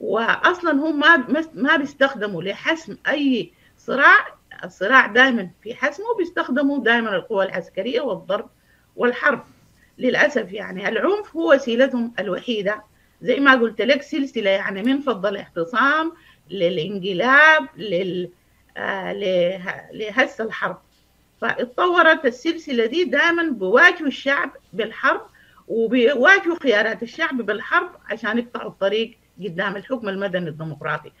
وأصلا 0.00 0.72
هم 0.72 1.00
ما 1.00 1.24
ما 1.54 1.76
بيستخدموا 1.76 2.42
لحسم 2.42 2.96
أي 3.08 3.50
صراع. 3.78 4.26
الصراع 4.64 5.06
دائما 5.06 5.50
في 5.62 5.74
حسمه 5.74 6.06
بيستخدموا 6.18 6.78
دائما 6.78 7.16
القوى 7.16 7.44
العسكرية 7.44 8.00
والضرب 8.00 8.48
والحرب. 8.96 9.44
للأسف 9.98 10.52
يعني. 10.52 10.88
العنف 10.88 11.36
هو 11.36 11.54
وسيلتهم 11.54 12.12
الوحيدة. 12.18 12.82
زي 13.22 13.40
ما 13.40 13.54
قلت 13.54 13.80
لك 13.82 14.02
سلسلة 14.02 14.50
يعني 14.50 14.82
من 14.82 15.00
فض 15.00 15.26
الاعتصام 15.26 16.12
للانقلاب 16.50 17.68
لل 17.76 18.30
آه 18.76 19.12
لهس 19.92 20.40
الحرب. 20.40 20.78
فاتطورت 21.40 22.24
السلسلة 22.26 22.86
دي 22.86 23.04
دائما 23.04 23.42
بواجهوا 23.50 24.06
الشعب 24.08 24.50
بالحرب 24.72 25.26
وبيواجهوا 25.68 26.56
خيارات 26.62 27.02
الشعب 27.02 27.36
بالحرب 27.36 27.90
عشان 28.10 28.38
يقطعوا 28.38 28.70
الطريق 28.70 29.18
قدام 29.44 29.76
الحكم 29.76 30.08
المدني 30.08 30.48
الديمقراطي. 30.48 31.12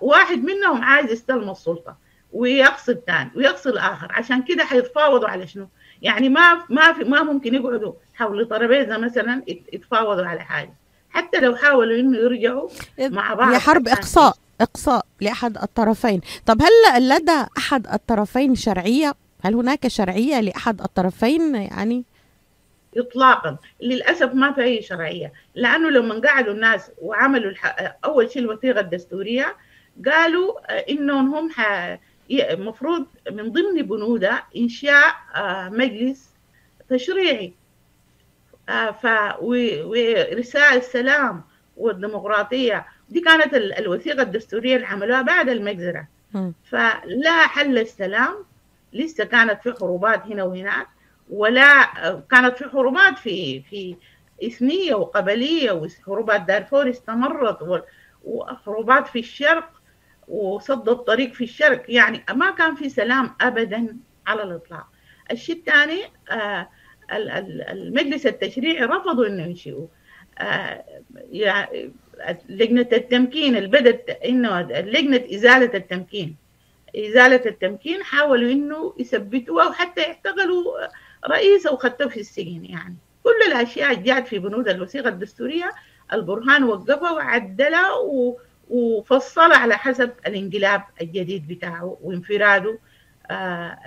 واحد 0.00 0.38
منهم 0.44 0.82
عايز 0.82 1.12
يستلم 1.12 1.50
السلطة 1.50 1.96
ويقصد 2.32 3.00
ثاني 3.06 3.30
ويقصد 3.36 3.70
الآخر 3.70 4.08
عشان 4.10 4.42
كده 4.42 4.64
حيتفاوضوا 4.64 5.28
على 5.28 5.46
شنو؟ 5.46 5.68
يعني 6.02 6.28
ما 6.28 6.62
ما 6.68 6.92
في 6.92 7.04
ما 7.04 7.22
ممكن 7.22 7.54
يقعدوا 7.54 7.92
حول 8.14 8.48
ترابيزه 8.48 8.98
مثلا 8.98 9.42
يتفاوضوا 9.72 10.26
على 10.26 10.40
حاجة. 10.40 10.74
حتى 11.10 11.40
لو 11.40 11.56
حاولوا 11.56 12.00
إنه 12.00 12.18
يرجعوا 12.18 12.68
مع 12.98 13.34
بعض 13.34 13.52
هي 13.52 13.58
حرب 13.58 13.88
اقصاء 13.88 14.36
إقصاء 14.60 15.06
لأحد 15.20 15.58
الطرفين. 15.58 16.20
طب 16.46 16.62
هل 16.62 17.08
لدى 17.08 17.46
أحد 17.58 17.86
الطرفين 17.86 18.54
شرعية؟ 18.54 19.14
هل 19.42 19.54
هناك 19.54 19.88
شرعية 19.88 20.40
لأحد 20.40 20.80
الطرفين 20.80 21.54
يعني؟ 21.54 22.04
اطلاقا. 22.96 23.56
للأسف 23.80 24.34
ما 24.34 24.52
في 24.52 24.62
أي 24.62 24.82
شرعية. 24.82 25.32
لأنه 25.54 25.90
لما 25.90 26.20
قعدوا 26.20 26.54
الناس 26.54 26.90
وعملوا 27.02 27.52
أول 28.04 28.30
شيء 28.30 28.42
الوثيقة 28.42 28.80
الدستورية 28.80 29.56
قالوا 30.06 30.52
إنهم 30.90 31.34
هم 31.34 31.50
المفروض 32.30 33.06
من 33.32 33.52
ضمن 33.52 33.82
بنودها 33.82 34.46
إنشاء 34.56 35.14
آه، 35.34 35.68
مجلس 35.68 36.30
تشريعي. 36.90 37.52
آه، 38.68 38.90
ف 38.90 39.06
ورسائل 39.40 40.76
السلام 40.78 41.42
والديمقراطية. 41.76 42.86
دي 43.08 43.20
كانت 43.20 43.54
الوثيقة 43.54 44.22
الدستورية 44.22 44.76
اللي 44.76 44.86
عملوها 44.86 45.22
بعد 45.22 45.48
المجزرة. 45.48 46.06
فلا 46.70 47.46
حل 47.46 47.78
السلام 47.78 48.34
لسه 48.92 49.24
كانت 49.24 49.60
في 49.62 49.72
حروبات 49.80 50.22
هنا 50.26 50.42
وهناك. 50.44 50.86
ولا 51.30 51.84
كانت 52.30 52.56
في 52.56 52.68
حروبات 52.68 53.18
في 53.18 53.62
في 53.62 53.96
إثنية 54.44 54.94
وقبلية 54.94 55.72
وحروبات 55.72 56.40
دارفور 56.42 56.90
استمرت 56.90 57.58
وحروبات 58.24 59.06
في 59.06 59.18
الشرق. 59.18 59.70
وصد 60.28 60.88
الطريق 60.88 61.32
في 61.32 61.44
الشرق 61.44 61.84
يعني 61.88 62.24
ما 62.34 62.50
كان 62.50 62.74
في 62.74 62.88
سلام 62.88 63.34
ابدا 63.40 63.96
على 64.26 64.42
الإطلاق. 64.42 64.86
الشيء 65.30 65.56
الثاني 65.56 66.00
آه 66.30 66.68
المجلس 67.70 68.26
التشريعي 68.26 68.84
رفضوا 68.84 69.26
إنه 69.26 69.42
ينشئوا. 69.42 69.86
آه 70.38 70.84
لجنة 72.48 72.88
التمكين 72.92 73.56
اللي 73.56 73.68
بدت 73.68 74.10
إنه 74.10 74.60
لجنة 74.60 75.24
إزالة 75.34 75.70
التمكين. 75.74 76.36
إزالة 76.96 77.42
التمكين 77.46 78.02
حاولوا 78.02 78.52
إنه 78.52 78.94
يثبتوها 78.98 79.68
وحتى 79.68 80.00
يعتقلوا 80.00 80.64
رئيسه 81.28 81.72
وخدته 81.72 82.08
في 82.08 82.20
السجن 82.20 82.64
يعني. 82.64 82.96
كل 83.22 83.52
الأشياء 83.52 83.94
جات 83.94 84.28
في 84.28 84.38
بنود 84.38 84.68
الوثيقة 84.68 85.08
الدستورية. 85.08 85.72
البرهان 86.12 86.64
وقفها 86.64 87.10
وعدلها 87.10 87.92
و 87.92 88.38
وفصل 88.70 89.52
على 89.52 89.76
حسب 89.76 90.10
الانقلاب 90.26 90.82
الجديد 91.00 91.48
بتاعه 91.48 91.98
وانفراده 92.02 92.78
آه 93.30 93.78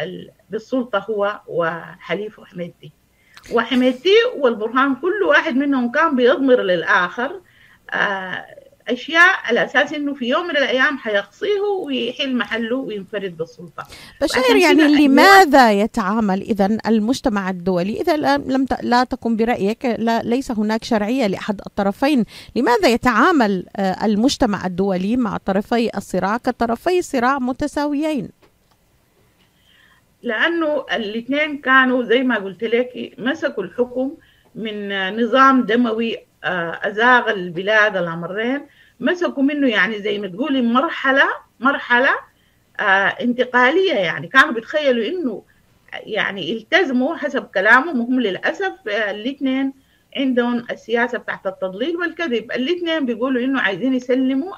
بالسلطة 0.49 0.99
هو 1.09 1.41
وحليفه 1.47 2.45
حميدتي 2.45 2.91
وحميدتي 3.53 4.15
والبرهان 4.37 4.95
كل 4.95 5.23
واحد 5.27 5.55
منهم 5.55 5.91
كان 5.91 6.15
بيضمر 6.15 6.61
للآخر 6.61 7.41
آه 7.91 8.45
اشياء 8.89 9.39
على 9.43 9.65
أساس 9.65 9.93
إنه 9.93 10.13
في 10.13 10.25
يوم 10.25 10.47
من 10.47 10.57
الأيام 10.57 10.97
حيقصيه 10.97 11.59
ويحل 11.85 12.35
محله 12.35 12.75
وينفرد 12.75 13.37
بالسلطة. 13.37 13.87
بشير 14.21 14.55
يعني 14.55 15.07
لماذا 15.07 15.71
يتعامل 15.71 16.41
إذا 16.41 16.77
المجتمع 16.87 17.49
الدولي؟ 17.49 18.01
إذا 18.01 18.17
لم 18.37 18.65
لا 18.81 19.03
تكن 19.03 19.35
برأيك 19.35 19.85
لا 19.85 20.21
ليس 20.21 20.51
هناك 20.51 20.83
شرعية 20.83 21.27
لأحد 21.27 21.61
الطرفين. 21.65 22.25
لماذا 22.55 22.89
يتعامل 22.89 23.65
آه، 23.75 24.05
المجتمع 24.05 24.65
الدولي 24.65 25.17
مع 25.17 25.37
طرفي 25.37 25.97
الصراع 25.97 26.37
كطرفي 26.37 27.01
صراع 27.01 27.39
متساويين؟ 27.39 28.29
لأنه 30.23 30.85
الاثنين 30.93 31.57
كانوا 31.57 32.03
زي 32.03 32.23
ما 32.23 32.35
قلت 32.35 32.63
لك 32.63 33.13
مسكوا 33.17 33.63
الحكم 33.63 34.11
من 34.59 34.89
نظام 35.23 35.61
دموي 35.63 36.17
آه، 36.43 36.79
أزاغ 36.83 37.29
البلاد 37.31 37.97
الأمرين. 37.97 38.61
مسكوا 38.99 39.43
منه 39.43 39.67
يعني 39.69 39.99
زي 40.01 40.19
ما 40.19 40.27
تقولي 40.27 40.61
مرحلة 40.61 41.23
مرحلة 41.59 42.09
آه 42.79 42.83
انتقالية 43.21 43.93
يعني. 43.93 44.27
كانوا 44.27 44.51
بيتخيلوا 44.53 45.05
إنه 45.05 45.43
يعني 45.93 46.53
التزموا 46.57 47.15
حسب 47.15 47.43
كلامهم 47.43 47.99
وهم 47.99 48.19
للأسف 48.19 48.73
آه 48.87 49.11
الاثنين 49.11 49.73
عندهم 50.17 50.65
السياسة 50.71 51.17
بتاعت 51.17 51.47
التضليل 51.47 51.97
والكذب. 51.97 52.51
الاثنين 52.51 53.05
بيقولوا 53.05 53.41
إنه 53.43 53.61
عايزين 53.61 53.93
يسلموا 53.93 54.53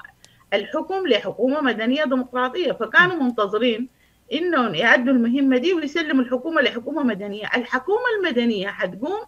الحكم 0.54 1.06
لحكومة 1.06 1.60
مدنية 1.60 2.04
ديمقراطية. 2.04 2.72
فكانوا 2.72 3.16
منتظرين 3.22 3.88
إنهم 4.32 4.74
يأدوا 4.74 5.12
المهمة 5.12 5.56
دي 5.58 5.72
ويسلموا 5.74 6.22
الحكومة 6.24 6.62
لحكومة 6.62 7.02
مدنية. 7.02 7.46
الحكومة 7.56 8.04
المدنية 8.18 8.68
حتقوم 8.68 9.20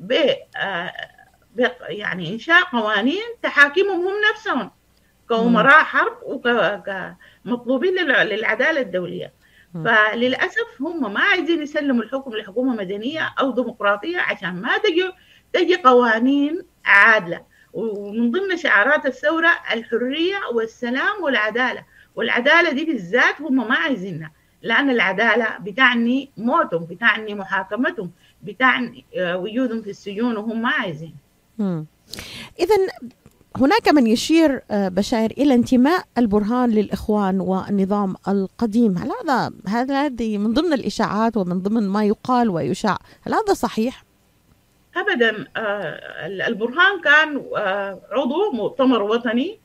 ب 0.00 0.12
آه 0.56 0.92
يعني 1.88 2.34
إنشاء 2.34 2.62
قوانين 2.62 3.22
تحاكمهم 3.42 4.06
هم 4.06 4.14
نفسهم 4.30 4.70
كأمراء 5.28 5.84
حرب 5.84 6.18
وكمطلوبين 6.22 7.94
للعدالة 7.94 8.80
الدولية. 8.80 9.32
فللأسف 9.84 10.66
هم 10.80 11.12
ما 11.12 11.20
عايزين 11.20 11.62
يسلموا 11.62 12.02
الحكم 12.02 12.36
لحكومة 12.36 12.76
مدنية 12.76 13.34
أو 13.40 13.50
ديمقراطية 13.50 14.18
عشان 14.18 14.54
ما 14.60 14.78
تجي 14.78 15.12
تجي 15.52 15.76
قوانين 15.76 16.62
عادلة. 16.84 17.44
ومن 17.72 18.30
ضمن 18.30 18.56
شعارات 18.56 19.06
الثورة 19.06 19.50
الحرية 19.72 20.38
والسلام 20.52 21.22
والعدالة. 21.22 21.84
والعدالة 22.14 22.72
دي 22.72 22.84
بالذات 22.84 23.40
هم 23.40 23.68
ما 23.68 23.74
عايزينها 23.74 24.32
لأن 24.62 24.90
العدالة 24.90 25.58
بتعني 25.60 26.30
موتهم 26.36 26.84
بتعني 26.84 27.34
محاكمتهم. 27.34 28.12
بتعني 28.42 29.04
آه، 29.16 29.38
وجودهم 29.38 29.82
في 29.82 29.90
السجون 29.90 30.36
وهم 30.36 30.62
ما 30.62 30.68
عايزين. 30.68 31.14
إذا 32.60 32.76
هناك 33.56 33.88
من 33.88 34.06
يشير 34.06 34.62
آه، 34.70 34.88
بشائر 34.88 35.30
إلى 35.30 35.54
انتماء 35.54 36.04
البرهان 36.18 36.70
للإخوان 36.70 37.40
والنظام 37.40 38.14
القديم، 38.28 38.98
هل 38.98 39.10
هذا 39.22 39.50
هذا 39.68 40.04
هذه 40.04 40.38
من 40.38 40.52
ضمن 40.54 40.72
الإشاعات 40.72 41.36
ومن 41.36 41.58
ضمن 41.62 41.88
ما 41.88 42.04
يقال 42.04 42.50
ويشاع، 42.50 42.98
هل 43.22 43.34
هذا 43.34 43.54
صحيح؟ 43.54 44.04
ابدا 44.96 45.46
آه، 45.56 46.26
البرهان 46.26 47.00
كان 47.04 47.42
عضو 48.12 48.52
مؤتمر 48.52 49.02
وطني 49.02 49.58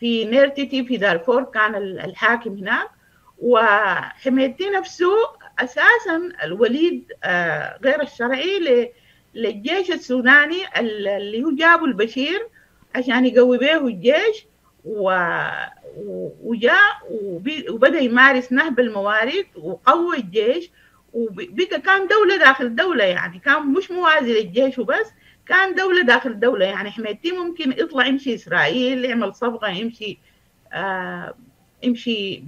في 0.00 0.24
نيرتيتي 0.24 0.84
في 0.84 0.96
دارفور 0.96 1.42
كان 1.44 1.74
الحاكم 1.74 2.52
هناك 2.52 2.90
وحميتي 3.38 4.70
نفسه 4.70 5.12
أساسا 5.58 6.32
الوليد 6.44 7.12
آه، 7.24 7.78
غير 7.84 8.02
الشرعي 8.02 8.92
للجيش 9.34 9.90
السوداني 9.90 10.58
اللي 10.78 11.44
هو 11.44 11.50
جابوا 11.50 11.86
البشير 11.86 12.46
عشان 12.94 13.26
يقوي 13.26 13.58
به 13.58 13.86
الجيش 13.86 14.46
وجاء 16.42 16.92
وبدأ 17.70 17.98
يمارس 17.98 18.52
نهب 18.52 18.80
الموارد 18.80 19.46
وقوى 19.56 20.16
الجيش 20.16 20.70
وبقى 21.12 21.80
كان 21.84 22.06
دولة 22.06 22.36
داخل 22.36 22.76
دولة 22.76 23.04
يعني 23.04 23.38
كان 23.38 23.66
مش 23.66 23.90
موازي 23.90 24.32
للجيش 24.42 24.78
وبس 24.78 25.06
كان 25.46 25.74
دولة 25.74 26.02
داخل 26.02 26.40
دولة 26.40 26.64
يعني. 26.66 26.90
حميتي 26.90 27.32
ممكن 27.32 27.72
يطلع 27.72 28.06
يمشي 28.06 28.34
إسرائيل 28.34 29.04
يعمل 29.04 29.34
صفقة 29.34 29.68
يمشي 29.68 30.18
آه 30.72 31.34
يمشي 31.82 32.42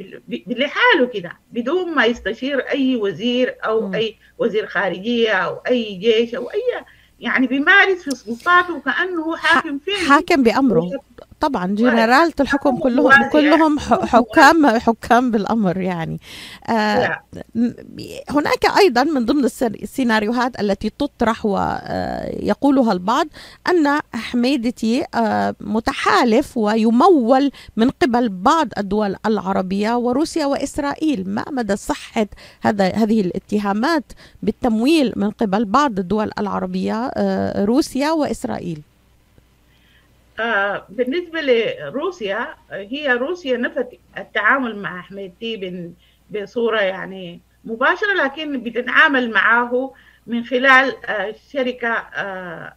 لحاله 0.46 1.06
كده 1.14 1.32
بدون 1.52 1.94
ما 1.94 2.04
يستشير 2.04 2.60
أي 2.60 2.96
وزير 2.96 3.56
أو 3.64 3.88
م. 3.88 3.94
أي 3.94 4.16
وزير 4.38 4.66
خارجية 4.66 5.32
أو 5.32 5.54
أي 5.54 5.94
جيش 5.94 6.34
أو 6.34 6.50
أي 6.50 6.84
يعني 7.20 7.46
بيمارس 7.46 8.02
في 8.02 8.10
سلطاته 8.10 8.80
كانه 8.80 9.36
حاكم 9.36 9.78
فيه 9.78 10.08
حاكم 10.08 10.42
بأمره 10.42 10.90
طبعا 11.40 11.66
جنرالة 11.66 12.32
الحكم 12.40 12.76
كلهم 12.76 13.28
كلهم 13.32 13.78
حكام 13.78 14.66
حكام 14.66 15.30
بالأمر 15.30 15.80
يعني. 15.80 16.20
آه 16.68 17.20
هناك 18.30 18.78
أيضا 18.78 19.02
من 19.04 19.24
ضمن 19.26 19.44
السيناريوهات 19.44 20.60
التي 20.60 20.90
تطرح 20.90 21.46
ويقولها 21.46 22.92
البعض 22.92 23.26
أن 23.70 23.98
حميدتي 24.14 25.04
آه 25.14 25.54
متحالف 25.60 26.56
ويمول 26.56 27.50
من 27.76 27.90
قبل 27.90 28.28
بعض 28.28 28.68
الدول 28.78 29.16
العربية 29.26 29.96
وروسيا 29.96 30.46
وإسرائيل. 30.46 31.30
ما 31.30 31.44
مدى 31.50 31.76
صحة 31.76 32.26
هذا 32.60 32.88
هذه 32.88 33.20
الاتهامات 33.20 34.12
بالتمويل 34.42 35.12
من 35.16 35.30
قبل 35.30 35.64
بعض 35.64 35.98
الدول 35.98 36.30
العربية 36.38 37.10
آه 37.14 37.64
روسيا 37.64 38.10
وإسرائيل؟ 38.10 38.82
آه 38.82 38.87
بالنسبة 40.88 41.40
لروسيا 41.40 42.54
هي 42.70 43.12
روسيا 43.12 43.56
نفت 43.56 43.88
التعامل 44.18 44.76
مع 44.76 45.00
أحمد 45.00 45.32
تي 45.40 45.92
بصورة 46.30 46.80
يعني 46.80 47.40
مباشرة 47.64 48.12
لكن 48.24 48.62
بتتعامل 48.62 49.30
معه 49.30 49.94
من 50.26 50.44
خلال 50.44 51.04
آه 51.06 51.34
شركة 51.52 51.88
آه 51.92 52.74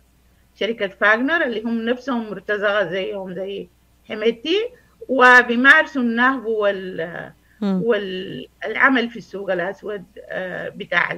شركة 0.55 0.87
فاغنر 0.87 1.43
اللي 1.43 1.61
هم 1.61 1.81
نفسهم 1.85 2.29
مرتزقة 2.31 2.89
زيهم 2.91 3.33
زي 3.33 3.67
حميتي 4.09 4.69
وبيمارسوا 5.07 6.01
النهب 6.01 6.45
وال 6.45 7.31
والعمل 7.61 9.09
في 9.09 9.17
السوق 9.17 9.51
الأسود 9.51 10.03
آه، 10.19 10.69
بتاع 10.69 11.17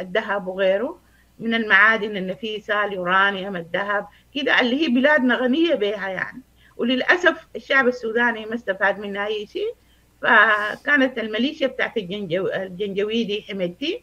الذهب 0.00 0.46
وغيره. 0.46 0.98
من 1.40 1.54
المعادن 1.54 2.16
النفيسة 2.16 2.84
اليورانيوم 2.84 3.56
الذهب 3.56 4.06
كده 4.34 4.60
اللي 4.60 4.82
هي 4.84 4.88
بلادنا 4.88 5.34
غنية 5.36 5.74
بها 5.74 6.08
يعني. 6.08 6.42
وللأسف 6.76 7.46
الشعب 7.56 7.88
السوداني 7.88 8.46
ما 8.46 8.54
استفاد 8.54 8.98
منها 8.98 9.26
أي 9.26 9.46
شيء. 9.46 9.74
فكانت 10.22 11.18
الميليشيا 11.18 11.66
بتاعت 11.66 11.96
الجنجو 11.96 12.46
الجنجويدي 12.46 13.42
حمدتي 13.42 14.00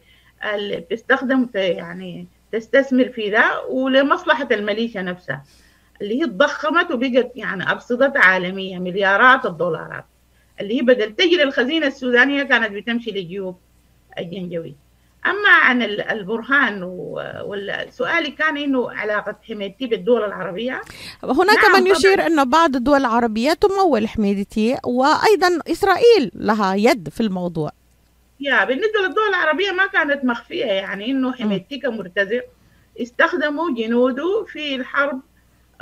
اللي 0.54 0.76
بتستخدم 0.76 1.48
يعني 1.54 2.26
تستثمر 2.52 3.08
في 3.08 3.30
ده 3.30 3.66
ولمصلحة 3.68 4.48
الميليشيا 4.50 5.02
نفسها. 5.02 5.44
اللي 6.02 6.22
هي 6.22 6.26
تضخمت 6.26 6.90
وبقت 6.90 7.32
يعني 7.34 7.70
أبسطت 7.72 8.16
عالمية 8.16 8.78
مليارات 8.78 9.46
الدولارات. 9.46 10.04
اللي 10.60 10.76
هي 10.78 10.82
بدل 10.82 11.16
تجري 11.16 11.42
الخزينة 11.42 11.86
السودانية 11.86 12.42
كانت 12.42 12.72
بتمشي 12.72 13.10
لجيوب 13.10 13.58
الجنجويد 14.18 14.76
أما 15.26 15.48
عن 15.48 15.82
البرهان 15.82 16.82
والسؤالي 17.42 18.30
كان 18.30 18.56
إنه 18.56 18.90
علاقة 18.90 19.36
حميدتي 19.48 19.86
بالدول 19.86 20.24
العربية. 20.24 20.80
هناك 21.24 21.64
نعم 21.64 21.82
من 21.82 21.86
يشير 21.86 22.26
انه 22.26 22.42
بعض 22.44 22.76
الدول 22.76 23.00
العربية 23.00 23.52
تمول 23.52 24.08
حميدتي 24.08 24.76
وأيضا 24.84 25.58
إسرائيل 25.70 26.30
لها 26.34 26.74
يد 26.74 27.08
في 27.08 27.20
الموضوع. 27.20 27.70
يا 28.40 28.64
بالنسبة 28.64 29.00
للدول 29.00 29.28
العربية 29.28 29.70
ما 29.70 29.86
كانت 29.86 30.24
مخفية 30.24 30.64
يعني 30.64 31.10
إنه 31.10 31.32
حميدتي 31.32 31.78
كمرتزق 31.78 32.44
استخدموا 33.00 33.74
جنوده 33.76 34.44
في 34.44 34.74
الحرب 34.76 35.20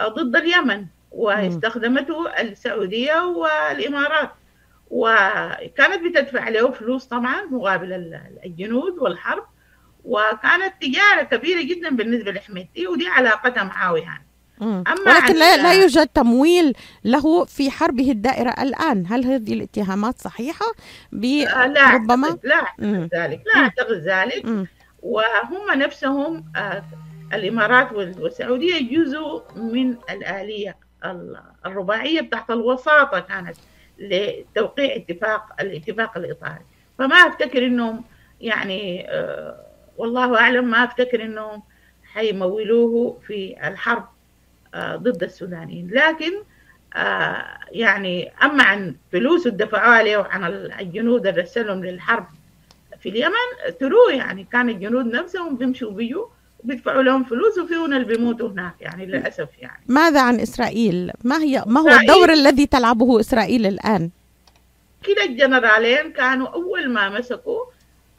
ضد 0.00 0.36
اليمن 0.36 0.84
واستخدمته 1.12 2.40
السعودية 2.40 3.24
والإمارات. 3.24 4.30
وكانت 4.94 6.04
بتدفع 6.04 6.48
له 6.48 6.70
فلوس 6.70 7.04
طبعا 7.04 7.44
مقابل 7.50 8.18
الجنود 8.44 8.98
والحرب 8.98 9.44
وكانت 10.04 10.74
تجارة 10.80 11.22
كبيرة 11.22 11.62
جدا 11.62 11.96
بالنسبة 11.96 12.32
لحميدتي 12.32 12.86
ودي 12.86 13.08
علاقتها 13.08 13.64
معاه 13.64 13.96
يعني. 13.96 14.26
أما 14.62 15.00
ولكن 15.06 15.34
لا, 15.34 15.56
لا 15.56 15.72
يوجد 15.72 16.06
تمويل 16.06 16.76
له 17.04 17.44
في 17.44 17.70
حربه 17.70 18.10
الدائرة 18.10 18.50
الآن. 18.50 19.06
هل 19.08 19.24
هذه 19.24 19.52
الاتهامات 19.54 20.18
صحيحة؟ 20.20 20.66
آه، 21.14 21.66
لا 21.66 21.90
ربما؟ 21.90 22.38
لا 22.42 22.54
أعتقد 22.56 23.08
ذلك 23.14 23.42
لا 23.54 23.60
أعتقد 23.60 23.96
ذلك. 23.96 24.68
وهم 25.02 25.78
نفسهم 25.78 26.44
آه، 26.56 26.84
الإمارات 27.32 27.92
والسعودية 27.92 28.98
جزء 28.98 29.42
من 29.56 29.96
الآلية 30.10 30.76
الرباعية 31.66 32.20
بتاعت 32.20 32.50
الوساطة 32.50 33.20
كانت. 33.20 33.56
لتوقيع 33.98 34.96
اتفاق 34.96 35.42
الاتفاق 35.60 36.18
الاطاري 36.18 36.64
فما 36.98 37.14
أفتكر 37.16 37.66
إنهم 37.66 38.04
يعني 38.40 39.10
آه 39.10 39.56
والله 39.96 40.40
أعلم 40.40 40.70
ما 40.70 40.84
أفتكر 40.84 41.22
إنهم 41.22 41.62
حيمولوه 42.04 43.18
في 43.26 43.68
الحرب 43.68 44.04
آه 44.74 44.96
ضد 44.96 45.22
السودانيين. 45.22 45.90
لكن 45.90 46.32
آه 46.96 47.58
يعني 47.72 48.32
أما 48.42 48.64
عن 48.64 48.96
فلوس 49.12 49.48
دفعوها 49.48 49.96
عليه 49.96 50.16
وعن 50.16 50.44
الجنود 50.80 51.26
اللي 51.26 51.92
للحرب 51.92 52.26
في 53.00 53.08
اليمن 53.08 53.76
ترو 53.80 54.08
يعني 54.10 54.46
كان 54.52 54.68
الجنود 54.68 55.06
نفسهم 55.06 55.56
بيمشوا 55.56 55.90
بيجوا 55.90 56.26
بيدفعوا 56.64 57.02
لهم 57.02 57.24
فلوس 57.24 57.58
وفيهم 57.58 57.92
اللي 57.92 58.04
بيموتوا 58.04 58.48
هناك 58.48 58.74
يعني 58.80 59.06
للأسف 59.06 59.48
يعني 59.58 59.84
ماذا 59.88 60.20
عن 60.20 60.40
إسرائيل؟ 60.40 61.10
ما 61.24 61.42
هي 61.42 61.64
ما 61.66 61.80
هو 61.80 61.88
الدور 61.88 62.32
الذي 62.32 62.66
تلعبه 62.66 63.20
إسرائيل 63.20 63.66
الآن؟ 63.66 64.10
كده 65.02 65.24
الجنرالين 65.24 66.12
كانوا 66.12 66.48
أول 66.48 66.88
ما 66.90 67.08
مسكوا 67.08 67.60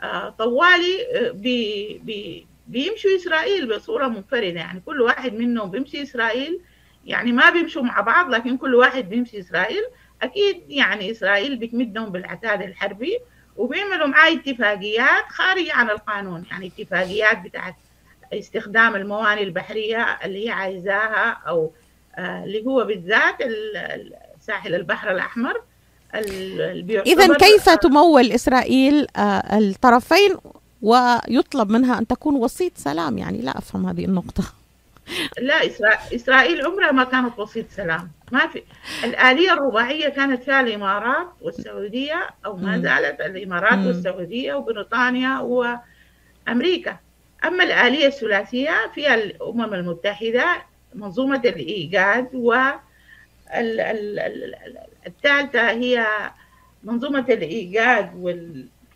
آه 0.01 0.29
طوالي 0.29 1.08
آه 1.15 1.31
بي 1.31 2.01
بي 2.03 2.47
بيمشوا 2.67 3.15
إسرائيل 3.15 3.75
بصورة 3.75 4.08
منفردة 4.08 4.60
يعني 4.60 4.81
كل 4.86 5.01
واحد 5.01 5.34
منهم 5.34 5.71
بيمشي 5.71 6.03
إسرائيل 6.03 6.60
يعني 7.05 7.31
ما 7.31 7.49
بيمشوا 7.49 7.81
مع 7.81 8.01
بعض 8.01 8.29
لكن 8.29 8.58
كل 8.58 8.75
واحد 8.75 9.10
بيمشي 9.10 9.39
إسرائيل 9.39 9.84
أكيد 10.21 10.63
يعني 10.69 11.12
إسرائيل 11.12 11.55
بتمدهم 11.55 12.10
بالعتاد 12.10 12.62
الحربي 12.62 13.19
وبيعملوا 13.58 14.08
معاه 14.08 14.34
اتفاقيات 14.34 15.25
خارجة 15.29 15.73
عن 15.73 15.89
القانون 15.89 16.43
يعني 16.51 16.67
اتفاقيات 16.77 17.41
بتاعت 17.41 17.75
استخدام 18.33 18.95
الموانئ 18.95 19.43
البحرية 19.43 20.03
اللي 20.25 20.45
هي 20.45 20.49
عايزاها 20.49 21.38
أو 21.47 21.71
آه، 22.15 22.43
اللي 22.43 22.65
هو 22.65 22.85
بالذات 22.85 23.35
ساحل 24.39 24.75
البحر 24.75 25.11
الأحمر 25.11 25.61
إذا 27.05 27.38
كيف 27.38 27.69
تمول 27.69 28.31
إسرائيل 28.31 29.07
آه، 29.17 29.57
الطرفين 29.57 30.35
ويطلب 30.81 31.69
منها 31.69 31.99
أن 31.99 32.07
تكون 32.07 32.35
وسيط 32.35 32.71
سلام؟ 32.77 33.17
يعني 33.17 33.41
لا 33.41 33.57
أفهم 33.57 33.85
هذه 33.85 34.05
النقطة. 34.05 34.43
لا 35.41 35.55
إسرائيل 36.15 36.65
عمرها 36.65 36.91
ما 36.91 37.03
كانت 37.03 37.39
وسيط 37.39 37.65
سلام. 37.69 38.11
ما 38.31 38.47
في 38.47 38.63
الآلية 39.03 39.53
الرباعية 39.53 40.09
كانت 40.09 40.43
فيها 40.43 40.61
الإمارات 40.61 41.27
والسعودية 41.41 42.29
أو 42.45 42.55
ما 42.57 42.77
زالت 42.77 43.21
الإمارات 43.21 43.85
والسعودية 43.85 44.53
وبريطانيا 44.53 45.39
وأمريكا. 46.47 46.97
أما 47.47 47.63
الآلية 47.63 48.08
الثلاثية 48.08 48.71
فيها 48.93 49.15
الأمم 49.15 49.73
المتحدة 49.73 50.45
منظومة 50.93 51.41
الإيجاد 51.45 52.29
و 52.34 52.55
الثالثة 55.08 55.69
هي 55.69 56.08
منظومة 56.84 57.25
الإيجاد 57.29 58.12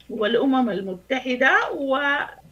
والأمم 0.10 0.70
المتحدة 0.70 1.72
و 1.72 1.98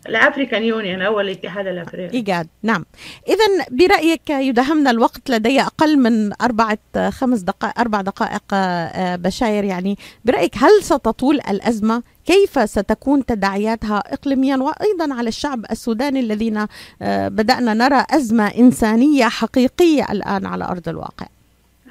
الأفريكان 0.09 0.63
يونيون 0.63 1.01
أو 1.01 1.19
الاتحاد 1.19 1.67
الأفريقي. 1.67 2.13
إيجاد 2.13 2.47
نعم. 2.63 2.85
اذا 3.27 3.65
برأيك 3.71 4.29
يدهمنا 4.29 4.91
الوقت 4.91 5.29
لدي 5.29 5.61
أقل 5.61 5.97
من 5.99 6.41
أربعة 6.41 6.77
خمس 7.09 7.39
دقائق 7.39 7.79
أربع 7.79 8.01
دقائق 8.01 8.43
آه، 8.53 9.15
بشاير. 9.15 9.63
يعني 9.63 9.97
برأيك 10.25 10.55
هل 10.57 10.83
ستطول 10.83 11.35
الأزمة؟ 11.35 12.03
كيف 12.25 12.69
ستكون 12.69 13.25
تداعياتها؟ 13.25 14.03
اقليميا 14.13 14.57
وأيضا 14.57 15.13
على 15.13 15.29
الشعب 15.29 15.65
السوداني 15.71 16.19
الذين 16.19 16.65
آه، 17.01 17.27
بدأنا 17.27 17.73
نرى 17.73 18.05
أزمة 18.09 18.47
إنسانية 18.47 19.25
حقيقية 19.25 20.05
الآن 20.11 20.45
على 20.45 20.65
أرض 20.65 20.89
الواقع. 20.89 21.27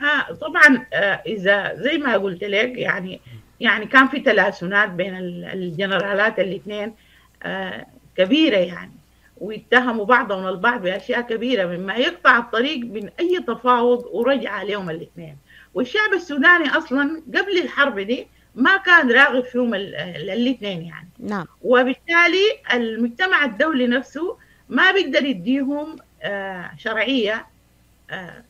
ها 0.01 0.35
طبعا 0.41 0.87
آه، 0.95 1.23
إذا 1.27 1.75
زي 1.75 1.99
ما 1.99 2.17
قلت 2.17 2.45
لك 2.45 2.79
يعني 2.79 3.21
يعني 3.61 3.87
كان 3.87 4.09
في 4.09 4.21
تلاسنات 4.21 4.89
بين 4.89 5.17
الجنرالات 5.53 6.39
الاثنين 6.39 6.93
كبيرة 8.17 8.57
يعني 8.57 8.93
ويتهموا 9.41 10.05
بعضهم 10.05 10.49
البعض 10.49 10.83
بأشياء 10.83 11.21
كبيرة 11.21 11.67
مما 11.67 11.95
يقطع 11.95 12.39
الطريق 12.39 12.79
من 12.79 13.11
أي 13.21 13.41
تفاوض 13.47 14.05
ورجعة 14.13 14.53
عليهم 14.59 14.91
الاثنين. 14.91 15.37
والشعب 15.75 16.13
السوداني 16.13 16.69
أصلا 16.69 17.23
قبل 17.35 17.59
الحرب 17.63 18.01
دي 18.01 18.27
ما 18.55 18.77
كان 18.77 19.13
راغب 19.13 19.45
فيهم 19.45 19.75
الاثنين 19.75 20.83
يعني. 20.83 21.09
نعم. 21.19 21.47
وبالتالي 21.63 22.45
المجتمع 22.73 23.45
الدولي 23.45 23.87
نفسه 23.87 24.37
ما 24.69 24.93
بيقدر 24.93 25.25
يديهم 25.25 25.97
آه، 26.23 26.71
شرعية 26.79 27.47
آه، 28.11 28.43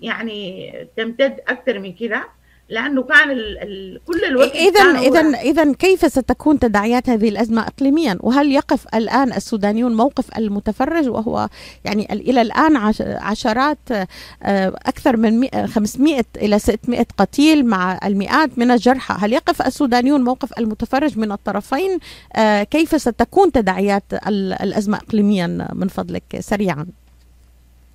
يعني 0.00 0.72
تمتد 0.96 1.40
أكثر 1.48 1.78
من 1.78 1.92
كده. 1.92 2.24
لأنه 2.72 3.02
كان 3.02 3.30
ال 3.30 3.58
ال 3.58 4.00
كل 4.06 4.24
الوقت 4.24 4.54
اذا 4.54 4.80
اذا 4.80 5.20
اذا 5.20 5.72
كيف 5.72 6.12
ستكون 6.12 6.58
تداعيات 6.58 7.10
هذه 7.10 7.28
الأزمة 7.28 7.62
اقليميا؟ 7.66 8.18
وهل 8.20 8.52
يقف 8.52 8.86
الآن 8.94 9.32
السودانيون 9.32 9.96
موقف 9.96 10.38
المتفرج 10.38 11.08
وهو 11.08 11.48
يعني 11.84 12.12
إلى 12.12 12.42
الآن 12.42 12.76
عشرات 12.98 13.78
آه، 13.90 14.06
أكثر 14.86 15.16
من 15.16 15.48
500 15.66 16.24
إلى 16.36 16.58
600 16.58 17.06
قتيل 17.18 17.66
مع 17.66 18.00
المئات 18.04 18.58
من 18.58 18.70
الجرحى. 18.70 19.14
هل 19.18 19.32
يقف 19.32 19.62
السودانيون 19.62 20.24
موقف 20.24 20.58
المتفرج 20.58 21.18
من 21.18 21.32
الطرفين؟ 21.32 21.98
آه، 22.36 22.62
كيف 22.62 23.00
ستكون 23.00 23.52
تداعيات 23.52 24.04
الأزمة 24.62 24.96
اقليميا 24.98 25.68
من 25.72 25.88
فضلك 25.88 26.22
سريعا؟ 26.40 26.86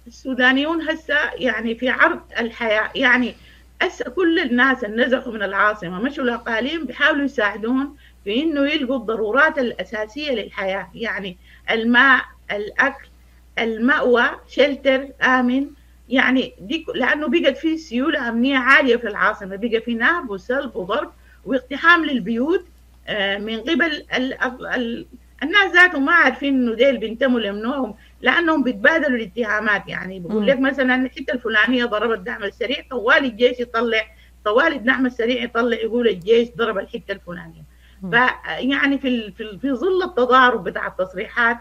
السودانيون 0.08 0.82
هسه 0.82 1.16
يعني 1.36 1.76
في 1.76 1.90
عرض 1.90 2.20
الحياة 2.40 2.90
يعني 2.96 3.36
هسه 3.82 4.06
كل 4.10 4.40
الناس 4.40 4.84
اللي 4.84 5.06
نزحوا 5.06 5.34
من 5.34 5.44
العاصمة 5.44 6.00
مشوا 6.02 6.24
الأقاليم 6.24 6.86
بيحاولوا 6.86 7.26
يساعدون 7.26 7.96
في 8.24 8.44
إنه 8.44 8.70
يلقوا 8.70 8.98
الضرورات 8.98 9.58
الأساسية 9.60 10.32
للحياة. 10.32 10.90
يعني 10.96 11.38
الماء 11.72 12.22
الأكل 12.52 13.08
المأوى 13.60 14.24
شلتر 14.48 15.08
آمن. 15.22 15.68
يعني 16.10 16.54
دي 16.62 16.86
لأنه 16.96 17.28
بقت 17.28 17.58
في 17.58 17.78
سيولة 17.78 18.30
أمنية 18.30 18.58
عالية 18.58 18.96
في 18.96 19.08
العاصمة. 19.08 19.56
بقى 19.56 19.82
في 19.82 19.94
نهب 19.94 20.30
وسلب 20.30 20.76
وضرب 20.76 21.12
واقتحام 21.46 22.06
للبيوت 22.06 22.66
آه، 23.08 23.38
من 23.38 23.60
قبل 23.60 24.06
الناس 25.44 25.72
ذاتهم 25.74 26.06
ما 26.06 26.12
عارفين 26.12 26.54
إنه 26.54 26.74
ديل 26.76 26.98
بينتموا 26.98 27.40
لمنوهم 27.40 27.96
لأنهم 28.22 28.64
بيتبادلوا 28.64 29.18
الاتهامات. 29.18 29.88
يعني 29.88 30.20
بقول 30.20 30.48
لك 30.48 30.60
مثلا 30.60 30.96
الحتة 30.96 31.34
الفلانية 31.34 31.86
ضربت 31.86 32.18
الدعم 32.18 32.44
السريع 32.44 32.78
طوال 32.90 33.26
الجيش 33.26 33.60
يطلع 33.60 34.02
طوال 34.46 34.74
الدعم 34.74 35.06
السريع 35.06 35.44
يطلع 35.44 35.78
يقول 35.78 36.08
الجيش 36.08 36.50
ضرب 36.58 36.78
الحتة 36.78 37.12
الفلانية. 37.12 37.64
فيعني 38.12 38.98
في 38.98 39.32
في 39.32 39.58
في 39.62 39.72
ظل 39.74 40.04
التضارب 40.04 40.64
بتاع 40.64 40.88
التصريحات 40.88 41.58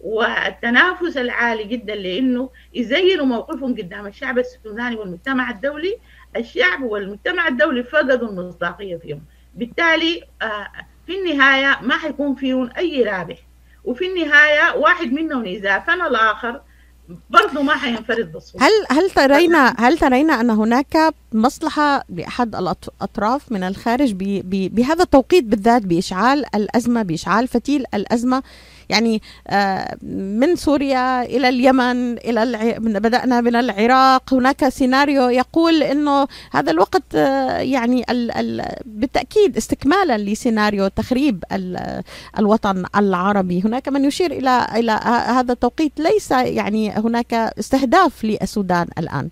والتنافس 0.00 1.16
العالي 1.16 1.64
جدا 1.64 1.94
لأنه 1.94 2.50
يزينوا 2.74 3.26
موقفهم 3.26 3.76
قدام 3.76 4.06
الشعب 4.06 4.38
السوداني 4.38 4.96
والمجتمع 4.96 5.50
الدولي 5.50 5.96
الشعب 6.36 6.82
والمجتمع 6.82 7.48
الدولي 7.48 7.82
فقدوا 7.82 8.28
المصداقية 8.28 8.96
فيهم. 8.96 9.22
بالتالي 9.54 10.22
آه، 10.42 10.68
في 11.06 11.18
النهاية 11.18 11.78
ما 11.82 11.96
حيكون 11.96 12.34
فيهم 12.34 12.70
أي 12.78 13.02
رابح. 13.02 13.38
وفي 13.88 14.06
النهاية 14.06 14.76
واحد 14.76 15.12
منهم 15.12 15.44
اذا 15.44 15.78
فنى 15.78 16.06
الآخر 16.06 16.60
برضه 17.30 17.62
ما 17.62 17.76
حينفرد 17.76 18.32
بالصوت. 18.32 18.62
هل 18.62 18.70
هل 18.90 19.10
ترينا 19.10 19.74
هل 19.78 19.98
ترينا 19.98 20.40
أن 20.40 20.50
هناك 20.50 21.14
مصلحة 21.32 22.04
لأحد 22.08 22.56
الأطراف 22.56 23.52
من 23.52 23.62
الخارج 23.62 24.12
بهذا 24.44 25.02
التوقيت 25.02 25.44
بالذات 25.44 25.82
بإشعال 25.82 26.44
الأزمة 26.54 27.02
بإشعال 27.02 27.48
فتيل 27.48 27.84
الأزمة 27.94 28.42
يعني 28.88 29.22
آه، 29.48 29.96
من 30.02 30.56
سوريا 30.56 31.22
إلى 31.22 31.48
اليمن 31.48 32.18
إلى 32.18 32.42
الع... 32.42 32.78
بدأنا 32.78 33.40
من 33.40 33.56
العراق. 33.56 34.34
هناك 34.34 34.68
سيناريو 34.68 35.28
يقول 35.28 35.82
إنه 35.82 36.28
هذا 36.52 36.70
الوقت 36.70 37.14
آه، 37.14 37.58
يعني 37.58 38.04
ال... 38.10 38.30
ال... 38.30 38.66
بالتأكيد 38.84 39.56
استكمالا 39.56 40.18
لسيناريو 40.18 40.88
تخريب 40.88 41.44
ال... 41.52 42.02
الوطن 42.38 42.84
العربي. 42.96 43.62
هناك 43.64 43.88
من 43.88 44.04
يشير 44.04 44.32
إلى 44.32 44.66
إلى 44.74 44.92
هذا 45.26 45.52
التوقيت. 45.52 45.92
ليس 45.98 46.30
يعني 46.30 46.90
هناك 46.90 47.34
استهداف 47.34 48.24
للسودان 48.24 48.86
الآن. 48.98 49.28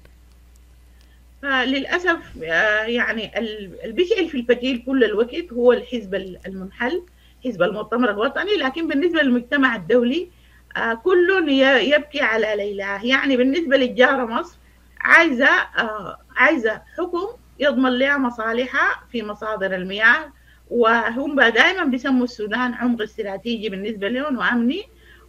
للاسف 1.45 2.19
آه، 2.45 2.83
يعني 2.83 3.39
اللي 3.39 3.93
بيشعل 3.93 4.29
في 4.29 4.37
الفتيل 4.37 4.83
كل 4.87 5.05
الوقت 5.05 5.53
هو 5.53 5.73
الحزب 5.73 6.15
المنحل. 6.47 7.03
حزب 7.47 7.63
المؤتمر 7.63 8.11
الوطني 8.11 8.57
لكن 8.57 8.89
بالنسبة 8.89 9.23
للمجتمع 9.23 9.77
الدولي 9.77 10.29
آه، 10.77 10.95
كل 10.95 11.49
يبكي 11.81 12.21
على 12.21 12.55
ليلاه 12.57 13.05
يعني 13.05 13.37
بالنسبة 13.37 13.77
للجارة 13.77 14.25
مصر 14.25 14.57
عايزة 15.01 15.49
آه، 15.79 16.19
عايزة 16.37 16.83
حكم 16.99 17.27
يضمن 17.59 17.99
لها 17.99 18.19
مصالحها 18.19 19.03
في 19.13 19.23
مصادر 19.23 19.75
المياه 19.75 20.33
وهم 20.71 21.41
دائما 21.41 21.85
بيسموا 21.85 22.25
السودان 22.25 22.75
عمق 22.75 23.03
استراتيجي 23.03 23.69
بالنسبة 23.69 24.09
لهم 24.09 24.39
وأمني 24.39 24.83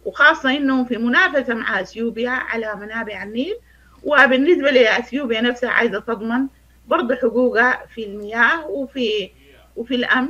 وخاصة 0.04 0.50
إنهم 0.56 0.84
في 0.84 0.96
منافسة 0.96 1.54
مع 1.54 1.80
أثيوبيا 1.80 2.30
على 2.30 2.74
منابع 2.74 3.22
النيل. 3.22 3.54
وبالنسبة 4.02 4.70
لأثيوبيا 4.70 5.40
نفسها 5.40 5.70
عايزة 5.70 6.00
تضمن 6.00 6.46
برضه 6.88 7.14
حقوقها 7.14 7.86
في 7.94 8.06
المياه 8.06 8.66
وفي 8.66 9.30
وفي 9.76 9.94
الأمن. 9.94 10.28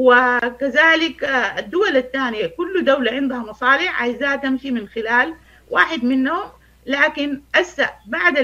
وكذلك 0.00 1.24
الدول 1.58 1.96
الثانية 1.96 2.46
كل 2.46 2.84
دولة 2.84 3.12
عندها 3.12 3.38
مصالح 3.38 4.02
عايزاها 4.02 4.36
تمشي 4.36 4.70
من 4.70 4.88
خلال 4.88 5.34
واحد 5.70 6.04
منهم 6.04 6.42
لكن 6.86 7.40
هسه 7.54 7.90
بعد 8.06 8.38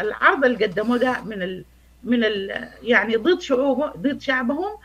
العرض 0.00 0.44
اللي 0.44 0.64
قدموه 0.66 0.96
ده 0.98 1.20
من 1.24 1.42
ال 1.42 1.64
من 2.04 2.24
ال 2.24 2.68
يعني 2.82 3.16
ضد 3.16 3.40
شعوبه 3.40 3.86
ضد 3.86 4.20
شعبهم 4.20 4.76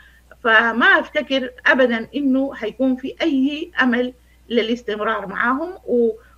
فما 0.44 0.86
أفتكر 0.86 1.50
ابدا 1.66 2.08
إنه 2.14 2.54
حيكون 2.54 2.96
في 2.96 3.14
أي 3.22 3.70
أمل 3.82 4.12
للاستمرار 4.48 5.26
معاهم 5.26 5.72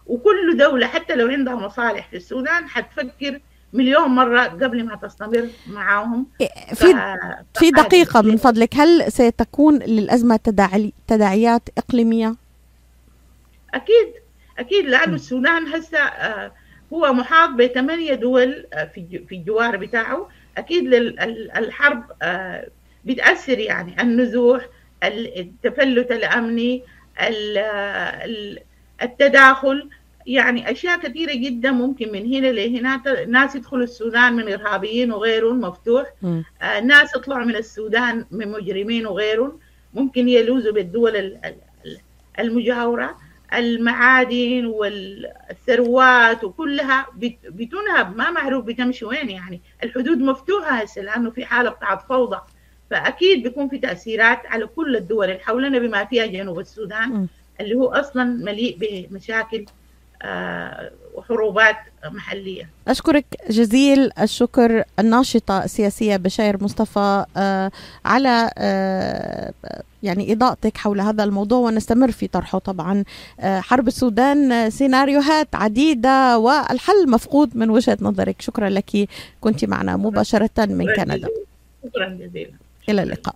وكل 0.07 0.57
دولة 0.57 0.87
حتى 0.87 1.15
لو 1.15 1.29
عندها 1.29 1.55
مصالح 1.55 2.09
في 2.09 2.17
السودان 2.17 2.69
حتفكر 2.69 3.41
مليون 3.75 4.09
مرة 4.09 4.43
قبل 4.43 4.85
ما 4.85 4.97
تستمر 4.97 5.49
معهم 5.67 6.27
إيه، 6.41 6.75
في 6.75 7.19
في 7.55 7.71
دقيقة 7.71 8.23
من 8.23 8.37
فضلك 8.37 8.75
هل 8.77 9.13
ستكون 9.13 9.79
للأزمة 9.79 10.37
تداعي 10.37 10.93
تداعيات 11.07 11.63
إقليمية؟ 11.79 12.35
أكيد 13.75 14.15
أكيد 14.59 14.85
لأنه 14.87 15.15
السودان 15.15 15.67
هسه 15.67 15.99
آه، 15.99 16.53
هو 16.93 17.13
محاط 17.13 17.51
بثمانية 17.51 18.15
دول 18.15 18.67
آه، 18.73 18.85
في 18.85 19.25
في 19.29 19.35
الجوار 19.35 19.77
بتاعه. 19.77 20.29
أكيد 20.59 20.95
الحرب 21.57 22.05
آه، 22.23 22.69
بتأثر 23.05 23.59
يعني. 23.59 24.03
النزوح 24.03 24.67
التفلت 25.05 26.13
الأمني 26.13 26.83
التداخل 29.03 29.89
يعني 30.27 30.71
أشياء 30.71 30.99
كثيرة 30.99 31.35
جدا 31.35 31.71
ممكن 31.71 32.13
من 32.13 32.35
هنا 32.35 32.47
لهنا. 32.47 33.03
ناس 33.27 33.55
يدخلوا 33.55 33.85
السودان 33.85 34.33
من 34.33 34.53
إرهابيين 34.53 35.13
وغيرهم 35.13 35.61
مفتوح. 35.61 36.07
آه 36.63 36.81
ناس 36.81 37.17
يطلعوا 37.17 37.45
من 37.45 37.57
السودان 37.57 38.27
من 38.31 38.49
مجرمين 38.49 39.07
وغيرهم. 39.07 39.59
ممكن 39.95 40.29
يلوزوا 40.29 40.73
بالدول 40.73 41.39
المجاورة. 42.39 43.17
المعادن 43.55 44.67
والثروات 44.67 46.45
وكلها 46.45 47.07
بتنهب 47.49 48.17
ما 48.17 48.31
معروف 48.31 48.65
بتمشي 48.65 49.05
وين 49.05 49.31
يعني. 49.31 49.61
الحدود 49.85 50.19
مفتوحة 50.19 50.71
هسه 50.77 51.03
لأنه 51.03 51.31
في 51.31 51.45
حالة 51.45 51.71
بتاعت 51.71 52.03
فوضى. 52.03 52.41
فأكيد 52.91 53.43
بيكون 53.43 53.69
في 53.69 53.79
تأثيرات 53.79 54.47
على 54.47 54.67
كل 54.67 54.97
الدول 54.97 55.31
اللي 55.31 55.39
حولنا 55.39 55.79
بما 55.79 56.05
فيها 56.05 56.27
جنوب 56.27 56.59
السودان 56.59 57.09
م. 57.09 57.29
اللي 57.61 57.75
هو 57.75 57.89
أصلا 57.89 58.25
مليء 58.25 58.77
بمشاكل 58.81 59.65
وحروبات 61.15 61.77
محلية. 62.05 62.69
أشكرك 62.89 63.25
جزيل 63.51 64.11
الشكر 64.21 64.85
الناشطة 64.99 65.65
السياسية 65.65 66.17
بشاير 66.17 66.65
مصطفى 66.65 67.25
آه 67.37 67.71
على 68.05 68.51
آه 68.59 69.53
يعني 70.03 70.33
إضاءتك 70.33 70.77
حول 70.77 71.01
هذا 71.01 71.25
الموضوع 71.25 71.59
ونستمر 71.59 72.11
في 72.11 72.27
طرحه 72.27 72.59
طبعا. 72.59 73.05
آه 73.41 73.61
حرب 73.61 73.89
السودان 73.89 74.71
سيناريوهات 74.71 75.55
عديدة 75.55 76.39
والحل 76.39 77.11
مفقود 77.11 77.57
من 77.57 77.71
وجهة 77.71 77.99
نظرك. 78.01 78.43
شكرا 78.43 78.69
لك. 78.69 79.09
كنت 79.41 79.65
معنا 79.65 79.97
مباشرة 79.97 80.51
من 80.59 80.95
كندا. 80.97 81.29
شكرا 81.85 82.09
جزيلا. 82.09 82.53
إلى 82.89 83.03
اللقاء. 83.03 83.35